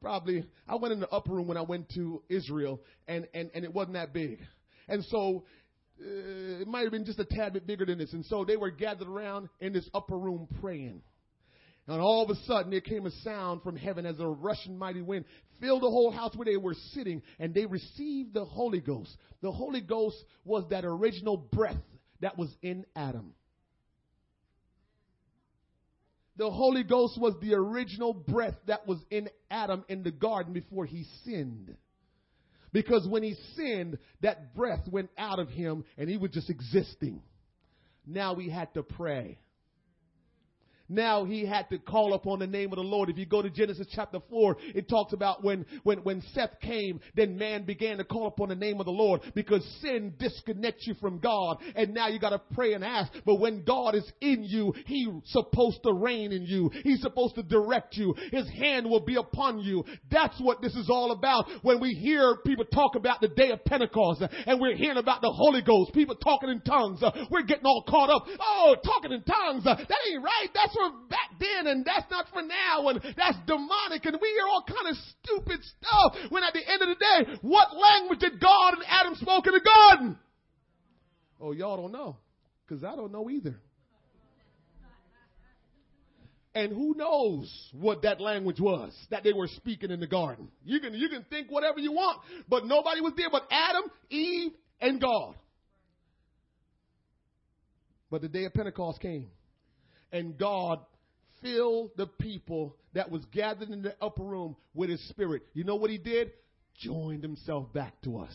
[0.00, 3.64] Probably, I went in the upper room when I went to Israel, and, and, and
[3.64, 4.38] it wasn't that big.
[4.88, 5.44] And so,
[6.00, 8.14] uh, it might have been just a tad bit bigger than this.
[8.14, 11.02] And so they were gathered around in this upper room praying.
[11.86, 15.02] And all of a sudden, there came a sound from heaven as a rushing mighty
[15.02, 15.26] wind
[15.60, 19.14] filled the whole house where they were sitting, and they received the Holy Ghost.
[19.42, 21.76] The Holy Ghost was that original breath
[22.20, 23.34] that was in Adam.
[26.36, 30.86] The Holy Ghost was the original breath that was in Adam in the garden before
[30.86, 31.76] he sinned.
[32.72, 37.22] Because when he sinned, that breath went out of him and he was just existing.
[38.06, 39.38] Now we had to pray.
[40.90, 43.08] Now he had to call upon the name of the Lord.
[43.08, 47.00] If you go to Genesis chapter 4, it talks about when, when, when Seth came,
[47.14, 50.94] then man began to call upon the name of the Lord because sin disconnects you
[50.94, 51.58] from God.
[51.76, 53.12] And now you got to pray and ask.
[53.24, 56.72] But when God is in you, he's supposed to reign in you.
[56.82, 58.14] He's supposed to direct you.
[58.32, 59.84] His hand will be upon you.
[60.10, 61.46] That's what this is all about.
[61.62, 65.30] When we hear people talk about the day of Pentecost and we're hearing about the
[65.30, 67.00] Holy Ghost, people talking in tongues,
[67.30, 68.26] we're getting all caught up.
[68.40, 69.62] Oh, talking in tongues.
[69.64, 70.48] That ain't right.
[70.52, 74.46] That's for back then and that's not for now and that's demonic and we hear
[74.48, 78.40] all kind of stupid stuff when at the end of the day, what language did
[78.40, 80.18] God and Adam spoke in the garden?
[81.40, 82.16] Oh, y'all don't know
[82.66, 83.56] because I don't know either.
[86.52, 90.48] And who knows what that language was that they were speaking in the garden?
[90.64, 94.50] You can, you can think whatever you want, but nobody was there but Adam, Eve,
[94.80, 95.36] and God.
[98.10, 99.28] But the day of Pentecost came
[100.12, 100.80] and God
[101.42, 105.42] filled the people that was gathered in the upper room with his spirit.
[105.54, 106.32] You know what he did?
[106.78, 108.34] Joined himself back to us.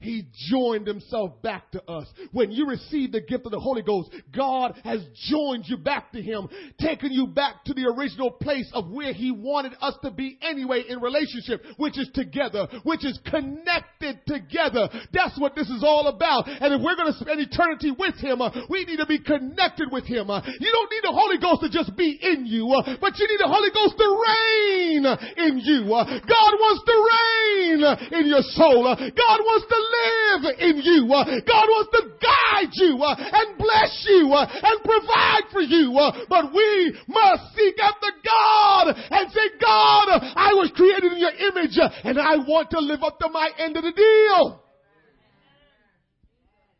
[0.00, 2.06] He joined himself back to us.
[2.32, 6.20] When you receive the gift of the Holy Ghost, God has joined you back to
[6.20, 10.38] him, taken you back to the original place of where he wanted us to be
[10.42, 14.88] anyway in relationship, which is together, which is connected together.
[15.12, 16.48] That's what this is all about.
[16.48, 19.88] And if we're going to spend eternity with him, uh, we need to be connected
[19.90, 20.30] with him.
[20.30, 23.26] Uh, you don't need the Holy Ghost to just be in you, uh, but you
[23.28, 25.04] need the Holy Ghost to reign
[25.48, 25.88] in you.
[25.92, 27.80] Uh, God wants to reign
[28.20, 28.86] in your soul.
[28.86, 31.06] Uh, God wants to live in you.
[31.12, 35.94] Uh, God wants to guide you uh, and bless you uh, and provide for you.
[36.28, 41.78] But we must seek after God and say, God, I was created in your image
[42.04, 44.62] and I want to live up to my end of the deal.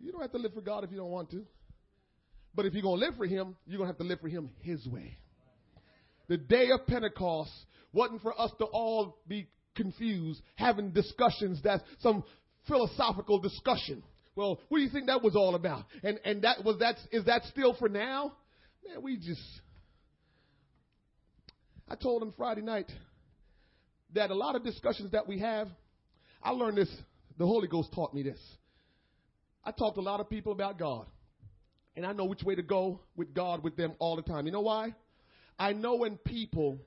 [0.00, 1.44] You don't have to live for God if you don't want to.
[2.54, 4.28] But if you're going to live for Him, you're going to have to live for
[4.28, 5.18] Him His way.
[6.28, 7.50] The day of Pentecost
[7.92, 12.24] wasn't for us to all be confused, having discussions that some
[12.68, 14.02] philosophical discussion.
[14.34, 15.84] Well, what do you think that was all about?
[16.02, 18.32] And and that was that is that still for now?
[18.86, 19.40] Man, we just
[21.88, 22.90] I told him Friday night
[24.14, 25.68] that a lot of discussions that we have,
[26.42, 26.90] I learned this,
[27.38, 28.38] the Holy Ghost taught me this.
[29.64, 31.06] I talked to a lot of people about God.
[31.96, 34.46] And I know which way to go with God with them all the time.
[34.46, 34.94] You know why?
[35.58, 36.78] I know when people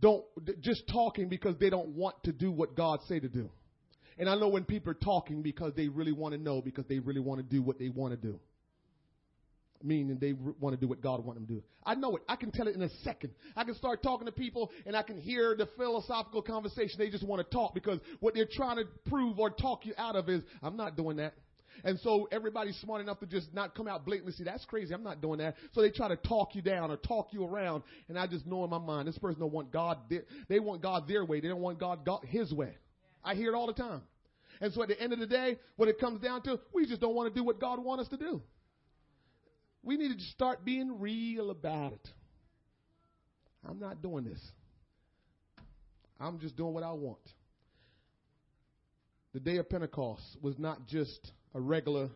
[0.00, 0.24] don't
[0.60, 3.50] just talking because they don't want to do what God say to do.
[4.20, 6.98] And I know when people are talking because they really want to know, because they
[6.98, 8.38] really want to do what they want to do.
[9.82, 11.62] Meaning they want to do what God wants them to do.
[11.86, 12.22] I know it.
[12.28, 13.32] I can tell it in a second.
[13.56, 16.96] I can start talking to people and I can hear the philosophical conversation.
[16.98, 20.16] They just want to talk because what they're trying to prove or talk you out
[20.16, 21.32] of is, I'm not doing that.
[21.82, 24.92] And so everybody's smart enough to just not come out blatantly say, that's crazy.
[24.92, 25.54] I'm not doing that.
[25.72, 27.84] So they try to talk you down or talk you around.
[28.10, 29.96] And I just know in my mind, this person don't want God.
[30.10, 31.40] Their, they want God their way.
[31.40, 32.74] They don't want God, God his way.
[33.24, 34.02] I hear it all the time.
[34.60, 37.00] And so at the end of the day, what it comes down to, we just
[37.00, 38.42] don't want to do what God wants us to do.
[39.82, 42.08] We need to start being real about it.
[43.66, 44.40] I'm not doing this.
[46.18, 47.18] I'm just doing what I want.
[49.32, 52.10] The day of Pentecost was not just a regular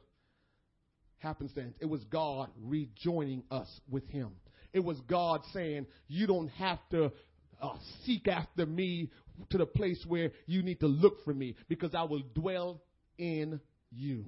[1.19, 4.33] happenstance, it was God rejoining us with Him.
[4.75, 7.13] It was God saying, You don't have to
[7.61, 9.11] uh, seek after me
[9.51, 12.83] to the place where you need to look for me because I will dwell
[13.19, 14.27] in you.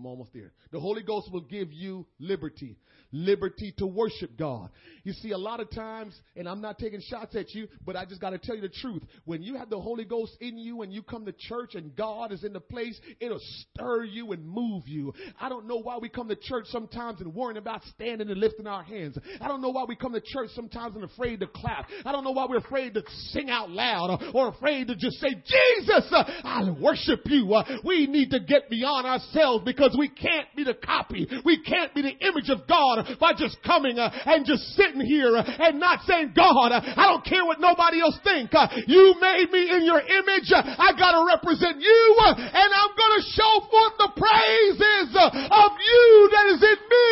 [0.00, 0.52] I'm almost there.
[0.72, 2.78] The Holy Ghost will give you liberty
[3.12, 4.70] liberty to worship God.
[5.04, 8.04] You see, a lot of times, and I'm not taking shots at you, but I
[8.04, 9.02] just got to tell you the truth.
[9.24, 12.32] When you have the Holy Ghost in you and you come to church and God
[12.32, 15.12] is in the place, it'll stir you and move you.
[15.40, 18.66] I don't know why we come to church sometimes and worrying about standing and lifting
[18.66, 19.18] our hands.
[19.40, 21.88] I don't know why we come to church sometimes and afraid to clap.
[22.04, 25.18] I don't know why we're afraid to sing out loud or, or afraid to just
[25.18, 26.12] say, Jesus,
[26.44, 27.40] I worship you.
[27.84, 31.28] We need to get beyond ourselves because we can't be the copy.
[31.44, 35.36] We can't be the image of God by just coming uh, and just sitting here
[35.36, 38.52] uh, and not saying, God, uh, I don't care what nobody else think.
[38.52, 40.50] Uh, you made me in your image.
[40.52, 46.04] I gotta represent you uh, and I'm gonna show forth the praises uh, of you
[46.34, 47.08] that is in me.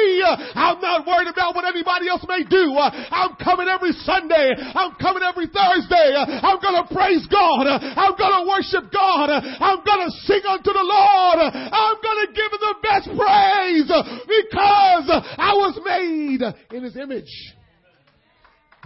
[0.54, 2.74] I'm not worried about what anybody else may do.
[2.76, 4.54] I'm coming every Sunday.
[4.58, 6.18] I'm coming every Thursday.
[6.18, 7.66] I'm gonna praise God.
[7.68, 9.30] I'm gonna worship God.
[9.32, 11.38] I'm gonna sing unto the Lord.
[11.54, 17.54] I'm gonna give the best praise because I was made in his image.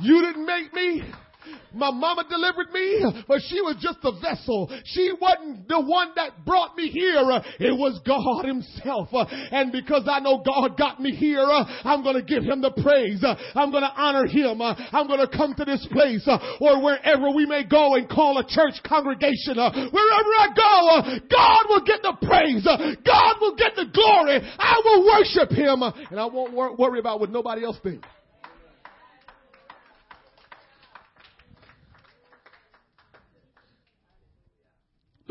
[0.00, 1.02] You didn't make me.
[1.74, 4.70] My mama delivered me, but she was just a vessel.
[4.84, 7.22] She wasn't the one that brought me here.
[7.58, 9.08] It was God himself.
[9.12, 13.24] And because I know God got me here, I'm going to give him the praise.
[13.54, 14.60] I'm going to honor him.
[14.60, 16.28] I'm going to come to this place
[16.60, 19.56] or wherever we may go and call a church congregation.
[19.56, 22.64] Wherever I go, God will get the praise.
[22.64, 24.40] God will get the glory.
[24.58, 28.06] I will worship him and I won't worry about what nobody else thinks.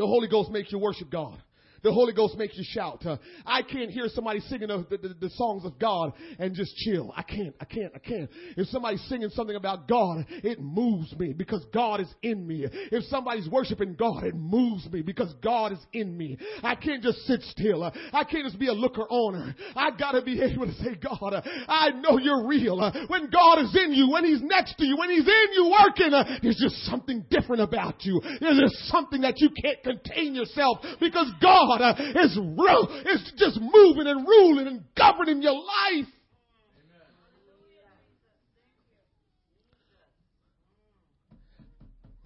[0.02, 1.40] The Holy Ghost makes you worship God.
[1.82, 3.04] The Holy Ghost makes you shout.
[3.04, 7.12] Uh, I can't hear somebody singing the, the, the, songs of God and just chill.
[7.16, 8.30] I can't, I can't, I can't.
[8.56, 12.66] If somebody's singing something about God, it moves me because God is in me.
[12.70, 16.38] If somebody's worshiping God, it moves me because God is in me.
[16.62, 17.82] I can't just sit still.
[17.82, 19.54] Uh, I can't just be a looker oner.
[19.74, 22.80] I gotta be able to say, God, uh, I know you're real.
[22.80, 25.74] Uh, when God is in you, when He's next to you, when He's in you
[25.82, 28.20] working, uh, there's just something different about you.
[28.40, 33.60] There's just something that you can't contain yourself because God God is, ru- is just
[33.60, 36.08] moving and ruling and governing your life.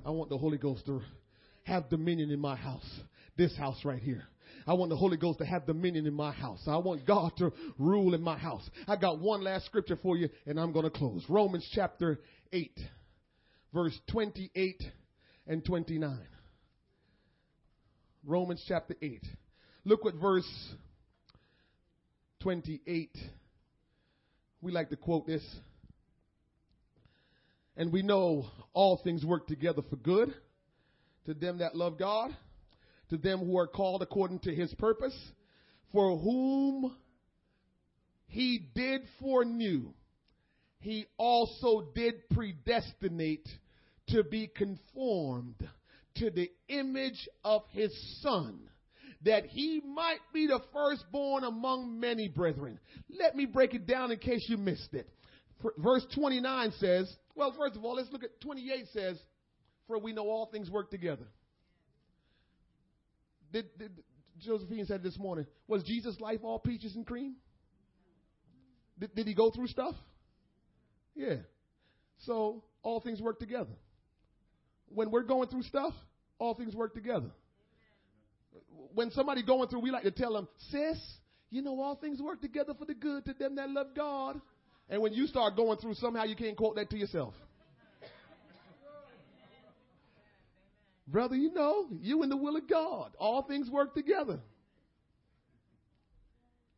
[0.04, 1.02] I want the Holy Ghost to
[1.64, 2.88] have dominion in my house.
[3.36, 4.22] This house right here.
[4.66, 6.60] I want the Holy Ghost to have dominion in my house.
[6.66, 8.68] I want God to rule in my house.
[8.86, 11.24] I got one last scripture for you and I'm going to close.
[11.28, 12.20] Romans chapter
[12.52, 12.78] 8,
[13.74, 14.82] verse 28
[15.48, 16.18] and 29.
[18.26, 19.24] Romans chapter 8.
[19.84, 20.48] Look what verse
[22.40, 23.16] 28.
[24.60, 25.44] We like to quote this.
[27.76, 30.34] And we know all things work together for good
[31.26, 32.36] to them that love God,
[33.10, 35.16] to them who are called according to his purpose,
[35.92, 36.96] for whom
[38.26, 39.92] he did foreknew,
[40.80, 43.46] he also did predestinate
[44.08, 45.54] to be conformed
[46.16, 47.92] to the image of his
[48.22, 48.60] son,
[49.22, 52.78] that he might be the firstborn among many brethren.
[53.08, 55.08] Let me break it down in case you missed it.
[55.78, 59.18] Verse 29 says, well, first of all, let's look at 28 says,
[59.86, 61.26] for we know all things work together.
[63.52, 63.92] Did, did
[64.38, 67.36] Josephine said this morning, was Jesus' life all peaches and cream?
[68.98, 69.94] Did, did he go through stuff?
[71.14, 71.36] Yeah.
[72.20, 73.72] So all things work together
[74.88, 75.92] when we're going through stuff,
[76.38, 77.30] all things work together.
[78.94, 80.98] When somebody going through, we like to tell them, sis,
[81.50, 84.40] you know all things work together for the good to them that love God.
[84.88, 87.34] And when you start going through, somehow you can't quote that to yourself.
[91.08, 93.12] Brother, you know, you in the will of God.
[93.18, 94.40] All things work together.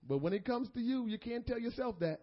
[0.07, 2.21] But when it comes to you, you can't tell yourself that.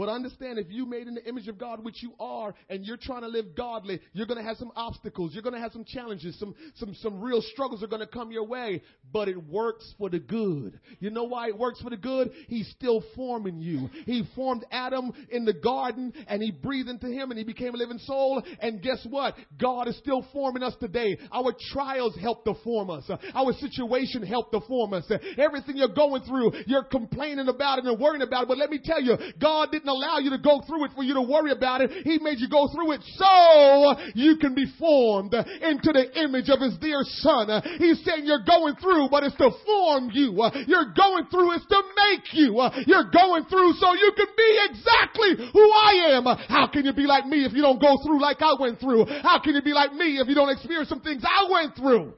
[0.00, 2.96] But understand if you made in the image of God, which you are, and you're
[2.96, 5.34] trying to live godly, you're going to have some obstacles.
[5.34, 6.38] You're going to have some challenges.
[6.38, 8.80] Some, some, some real struggles are going to come your way,
[9.12, 10.80] but it works for the good.
[11.00, 12.30] You know why it works for the good?
[12.48, 13.90] He's still forming you.
[14.06, 17.76] He formed Adam in the garden and he breathed into him and he became a
[17.76, 18.42] living soul.
[18.60, 19.34] And guess what?
[19.60, 21.18] God is still forming us today.
[21.30, 23.10] Our trials help to form us.
[23.34, 25.12] Our situation helped to form us.
[25.36, 28.48] Everything you're going through, you're complaining about it and worrying about it.
[28.48, 31.14] But let me tell you, God didn't allow you to go through it for you
[31.14, 31.90] to worry about it.
[32.04, 36.60] He made you go through it so you can be formed into the image of
[36.60, 37.48] His dear Son.
[37.78, 40.32] He's saying you're going through, but it's to form you.
[40.66, 42.60] You're going through, it's to make you.
[42.86, 46.24] You're going through so you can be exactly who I am.
[46.48, 49.06] How can you be like me if you don't go through like I went through?
[49.22, 52.14] How can you be like me if you don't experience some things I went through?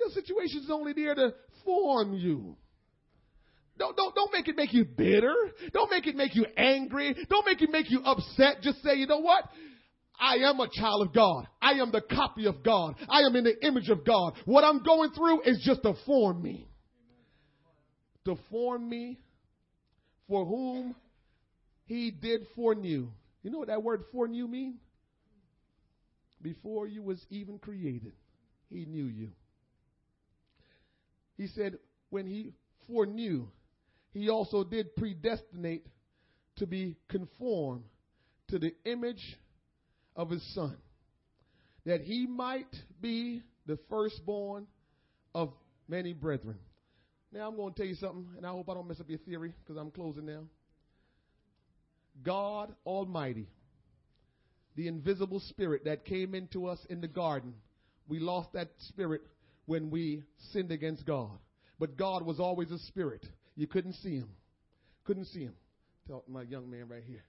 [0.00, 1.34] Your situation is only there to
[1.64, 2.56] form you.
[3.78, 5.34] Don't, don't, don't make it make you bitter.
[5.72, 7.14] Don't make it make you angry.
[7.28, 8.62] Don't make it make you upset.
[8.62, 9.44] Just say, you know what?
[10.18, 11.48] I am a child of God.
[11.60, 12.94] I am the copy of God.
[13.08, 14.34] I am in the image of God.
[14.44, 16.68] What I'm going through is just to form me.
[18.26, 19.18] To form me
[20.28, 20.94] for whom
[21.86, 23.08] he did foreknew.
[23.42, 24.78] You know what that word foreknew mean?
[26.40, 28.12] Before you was even created,
[28.68, 29.30] he knew you.
[31.36, 31.78] He said
[32.10, 32.52] when he
[32.86, 33.48] foreknew,
[34.14, 35.86] he also did predestinate
[36.56, 37.82] to be conformed
[38.48, 39.36] to the image
[40.14, 40.76] of his son,
[41.84, 44.66] that he might be the firstborn
[45.34, 45.52] of
[45.88, 46.56] many brethren.
[47.32, 49.18] Now I'm going to tell you something, and I hope I don't mess up your
[49.18, 50.44] theory because I'm closing now.
[52.22, 53.48] God Almighty,
[54.76, 57.54] the invisible spirit that came into us in the garden,
[58.06, 59.22] we lost that spirit
[59.66, 61.36] when we sinned against God.
[61.80, 63.26] But God was always a spirit.
[63.56, 64.28] You couldn't see him.
[65.04, 65.54] Couldn't see him.
[66.06, 67.24] Tell my young man right here.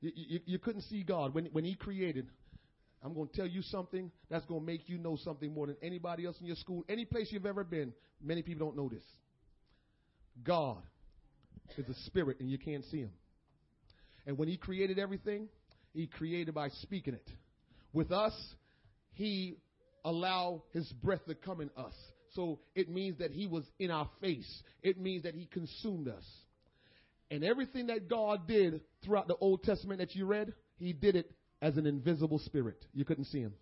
[0.00, 1.34] You, you, you couldn't see God.
[1.34, 2.26] When, when he created,
[3.02, 5.76] I'm going to tell you something that's going to make you know something more than
[5.82, 7.92] anybody else in your school, any place you've ever been.
[8.22, 9.04] Many people don't know this.
[10.44, 10.82] God
[11.76, 13.10] is a spirit and you can't see him.
[14.26, 15.48] And when he created everything,
[15.94, 17.28] he created by speaking it.
[17.92, 18.32] With us,
[19.14, 19.58] he
[20.04, 21.94] allowed his breath to come in us.
[22.34, 24.62] So it means that he was in our face.
[24.82, 26.24] It means that he consumed us.
[27.30, 31.30] And everything that God did throughout the Old Testament that you read, he did it
[31.60, 32.84] as an invisible spirit.
[32.92, 33.54] You couldn't see him.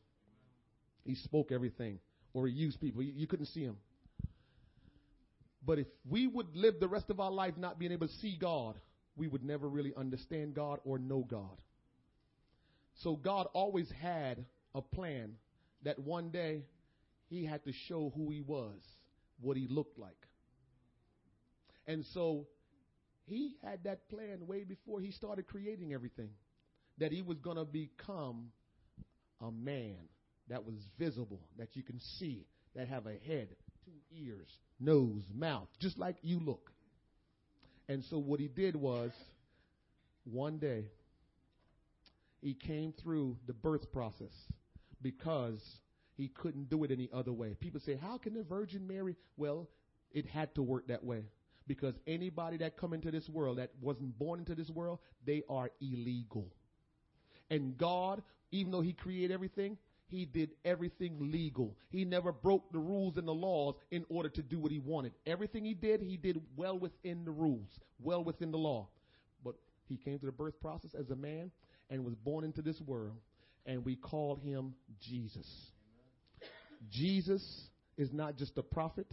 [1.04, 1.98] He spoke everything,
[2.32, 3.02] or he used people.
[3.02, 3.76] You, you couldn't see him.
[5.64, 8.36] But if we would live the rest of our life not being able to see
[8.40, 8.76] God,
[9.16, 11.60] we would never really understand God or know God.
[13.02, 14.44] So God always had
[14.74, 15.34] a plan
[15.84, 16.62] that one day
[17.30, 18.80] he had to show who he was,
[19.40, 20.26] what he looked like.
[21.86, 22.46] And so
[23.24, 26.30] he had that plan way before he started creating everything
[26.98, 28.48] that he was going to become
[29.40, 29.96] a man
[30.48, 33.48] that was visible, that you can see, that have a head,
[33.84, 36.70] two ears, nose, mouth, just like you look.
[37.88, 39.12] And so what he did was
[40.24, 40.86] one day
[42.40, 44.32] he came through the birth process
[45.02, 45.60] because
[46.20, 47.54] he couldn't do it any other way.
[47.58, 49.16] People say, How can the Virgin Mary?
[49.36, 49.68] Well,
[50.12, 51.24] it had to work that way.
[51.66, 55.70] Because anybody that come into this world that wasn't born into this world, they are
[55.80, 56.48] illegal.
[57.48, 59.76] And God, even though He created everything,
[60.08, 61.76] He did everything legal.
[61.90, 65.12] He never broke the rules and the laws in order to do what He wanted.
[65.26, 68.88] Everything He did, He did well within the rules, well within the law.
[69.44, 69.54] But
[69.88, 71.52] He came to the birth process as a man
[71.88, 73.18] and was born into this world,
[73.66, 75.69] and we called Him Jesus.
[76.88, 77.42] Jesus
[77.96, 79.12] is not just a prophet.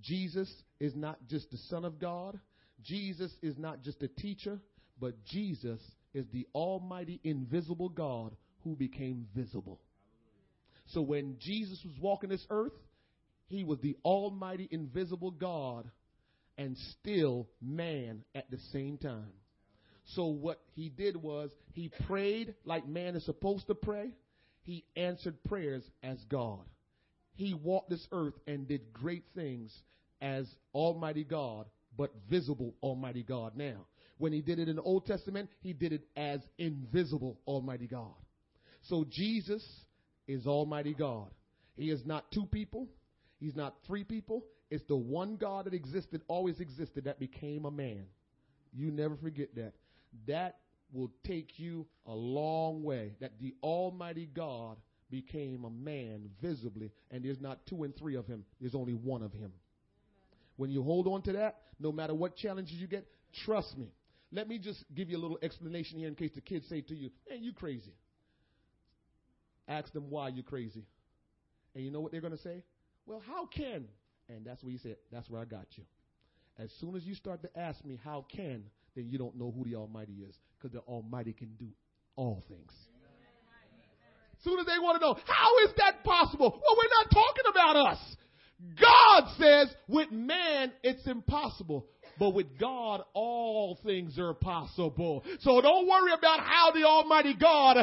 [0.00, 2.38] Jesus is not just the Son of God.
[2.82, 4.58] Jesus is not just a teacher,
[4.98, 5.80] but Jesus
[6.14, 8.34] is the Almighty, invisible God
[8.64, 9.80] who became visible.
[10.88, 12.72] So when Jesus was walking this earth,
[13.46, 15.90] he was the Almighty, invisible God
[16.58, 19.32] and still man at the same time.
[20.14, 24.10] So what he did was he prayed like man is supposed to pray.
[24.62, 26.64] He answered prayers as God
[27.34, 29.72] he walked this earth and did great things
[30.20, 31.66] as Almighty God,
[31.96, 33.86] but visible Almighty God now.
[34.18, 38.14] When he did it in the Old Testament, he did it as invisible Almighty God.
[38.82, 39.66] So Jesus
[40.28, 41.28] is Almighty God.
[41.76, 42.88] He is not two people.
[43.38, 44.44] He's not three people.
[44.70, 48.04] It's the one God that existed, always existed, that became a man.
[48.72, 49.72] You never forget that.
[50.26, 50.58] That
[50.92, 53.14] will take you a long way.
[53.20, 54.76] That the Almighty God
[55.10, 59.22] became a man visibly, and there's not two and three of him, there's only one
[59.22, 59.52] of him.
[60.56, 63.06] When you hold on to that, no matter what challenges you get,
[63.44, 63.88] trust me,
[64.32, 66.94] Let me just give you a little explanation here in case the kids say to
[66.94, 67.92] you, man, you crazy.
[69.66, 70.84] Ask them why you're crazy.
[71.74, 72.62] And you know what they're going to say?
[73.06, 73.86] Well, how can?
[74.28, 74.96] And that's what you said.
[75.10, 75.84] That's where I got you.
[76.58, 79.64] As soon as you start to ask me how can, then you don't know who
[79.64, 81.66] the Almighty is because the Almighty can do
[82.16, 82.72] all things.
[84.42, 86.50] Soon as they want to know, how is that possible?
[86.50, 87.98] Well, we're not talking about us.
[88.80, 91.86] God says with man it's impossible.
[92.20, 95.24] But with God, all things are possible.
[95.40, 97.78] So don't worry about how the Almighty God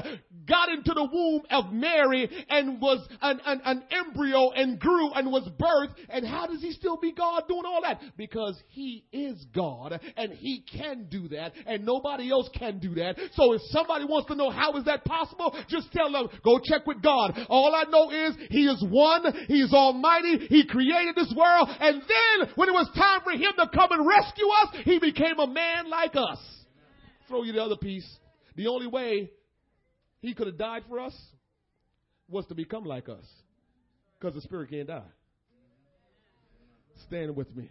[0.48, 5.32] got into the womb of Mary and was an, an, an, embryo and grew and
[5.32, 5.96] was birthed.
[6.10, 8.00] And how does he still be God doing all that?
[8.16, 13.16] Because he is God and he can do that and nobody else can do that.
[13.34, 16.86] So if somebody wants to know how is that possible, just tell them, go check
[16.86, 17.34] with God.
[17.50, 22.04] All I know is he is one, he is almighty, he created this world, and
[22.04, 25.40] then when it was time for him to come and rescue rescue us, he became
[25.40, 26.40] a man like us.
[27.28, 28.08] Throw you the other piece.
[28.56, 29.32] The only way
[30.22, 31.16] he could have died for us
[32.30, 33.26] was to become like us.
[34.20, 35.04] Because the spirit can't die.
[37.08, 37.70] Stand with me.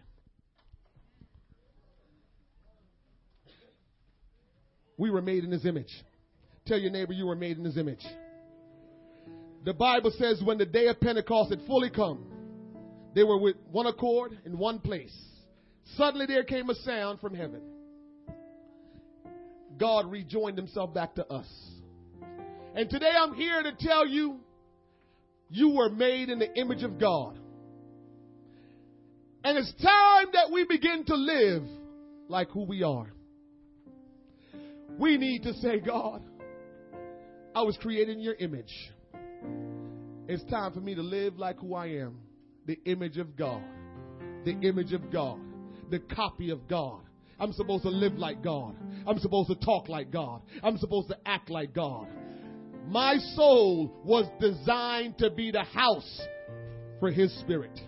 [4.97, 5.91] We were made in his image.
[6.65, 8.03] Tell your neighbor you were made in his image.
[9.63, 12.25] The Bible says when the day of Pentecost had fully come,
[13.13, 15.13] they were with one accord in one place.
[15.95, 17.61] Suddenly there came a sound from heaven.
[19.77, 21.47] God rejoined himself back to us.
[22.75, 24.39] And today I'm here to tell you,
[25.49, 27.39] you were made in the image of God.
[29.43, 31.63] And it's time that we begin to live
[32.27, 33.11] like who we are.
[34.99, 36.21] We need to say, God,
[37.55, 38.73] I was created in your image.
[40.27, 42.17] It's time for me to live like who I am
[42.65, 43.63] the image of God.
[44.43, 45.39] The image of God
[45.89, 47.01] the copy of God.
[47.39, 48.75] I'm supposed to live like God.
[49.05, 50.41] I'm supposed to talk like God.
[50.63, 52.07] I'm supposed to act like God.
[52.87, 56.21] My soul was designed to be the house
[56.99, 57.79] for His Spirit.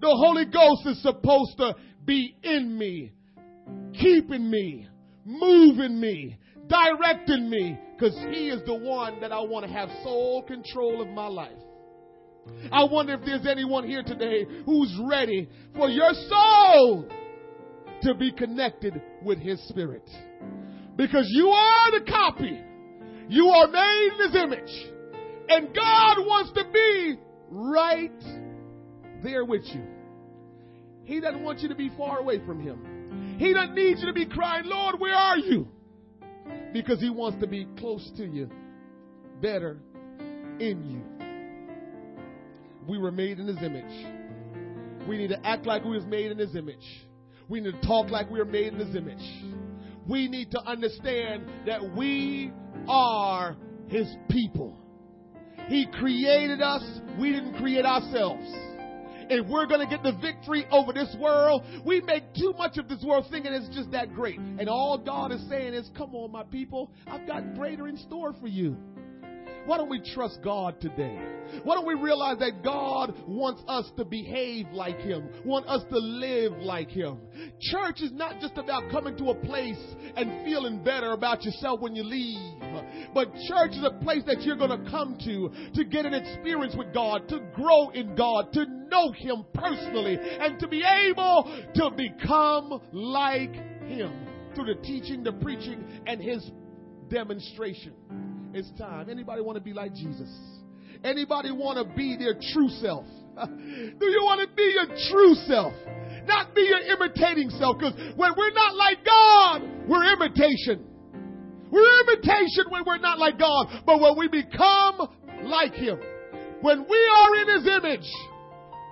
[0.00, 1.74] The Holy Ghost is supposed to
[2.04, 3.12] be in me,
[3.92, 4.88] keeping me,
[5.24, 10.42] moving me, directing me, because He is the one that I want to have sole
[10.42, 11.52] control of my life.
[12.72, 17.08] I wonder if there's anyone here today who's ready for your soul
[18.02, 20.08] to be connected with His Spirit.
[20.96, 22.60] Because you are the copy.
[23.28, 24.92] You are made in His image.
[25.48, 27.16] And God wants to be
[27.50, 28.22] right
[29.22, 29.84] there with you.
[31.04, 33.36] He doesn't want you to be far away from Him.
[33.38, 35.68] He doesn't need you to be crying, Lord, where are you?
[36.72, 38.48] Because He wants to be close to you,
[39.40, 39.78] better
[40.58, 41.23] in you.
[42.88, 45.06] We were made in His image.
[45.08, 47.06] We need to act like we was made in His image.
[47.48, 49.22] We need to talk like we were made in His image.
[50.06, 52.52] We need to understand that we
[52.88, 53.56] are
[53.88, 54.78] His people.
[55.68, 56.82] He created us.
[57.18, 58.44] We didn't create ourselves.
[59.30, 62.88] If we're going to get the victory over this world, we make too much of
[62.88, 64.38] this world thinking it's just that great.
[64.38, 68.34] And all God is saying is, come on, my people, I've got greater in store
[68.38, 68.76] for you.
[69.66, 71.18] Why don't we trust God today?
[71.62, 75.98] Why don't we realize that God wants us to behave like Him, want us to
[75.98, 77.18] live like Him?
[77.60, 79.80] Church is not just about coming to a place
[80.16, 82.60] and feeling better about yourself when you leave,
[83.14, 86.74] but church is a place that you're going to come to to get an experience
[86.76, 91.44] with God, to grow in God, to know Him personally, and to be able
[91.74, 93.54] to become like
[93.86, 96.50] Him through the teaching, the preaching, and His
[97.08, 97.94] demonstration.
[98.54, 99.10] It's time.
[99.10, 100.30] Anybody want to be like Jesus?
[101.02, 103.04] Anybody want to be their true self?
[103.34, 105.74] Do you want to be your true self?
[106.24, 107.78] Not be your imitating self.
[107.78, 110.86] Because when we're not like God, we're imitation.
[111.68, 113.82] We're imitation when we're not like God.
[113.84, 115.08] But when we become
[115.42, 115.98] like Him,
[116.60, 118.08] when we are in His image,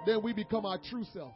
[0.06, 1.34] then we become our true self.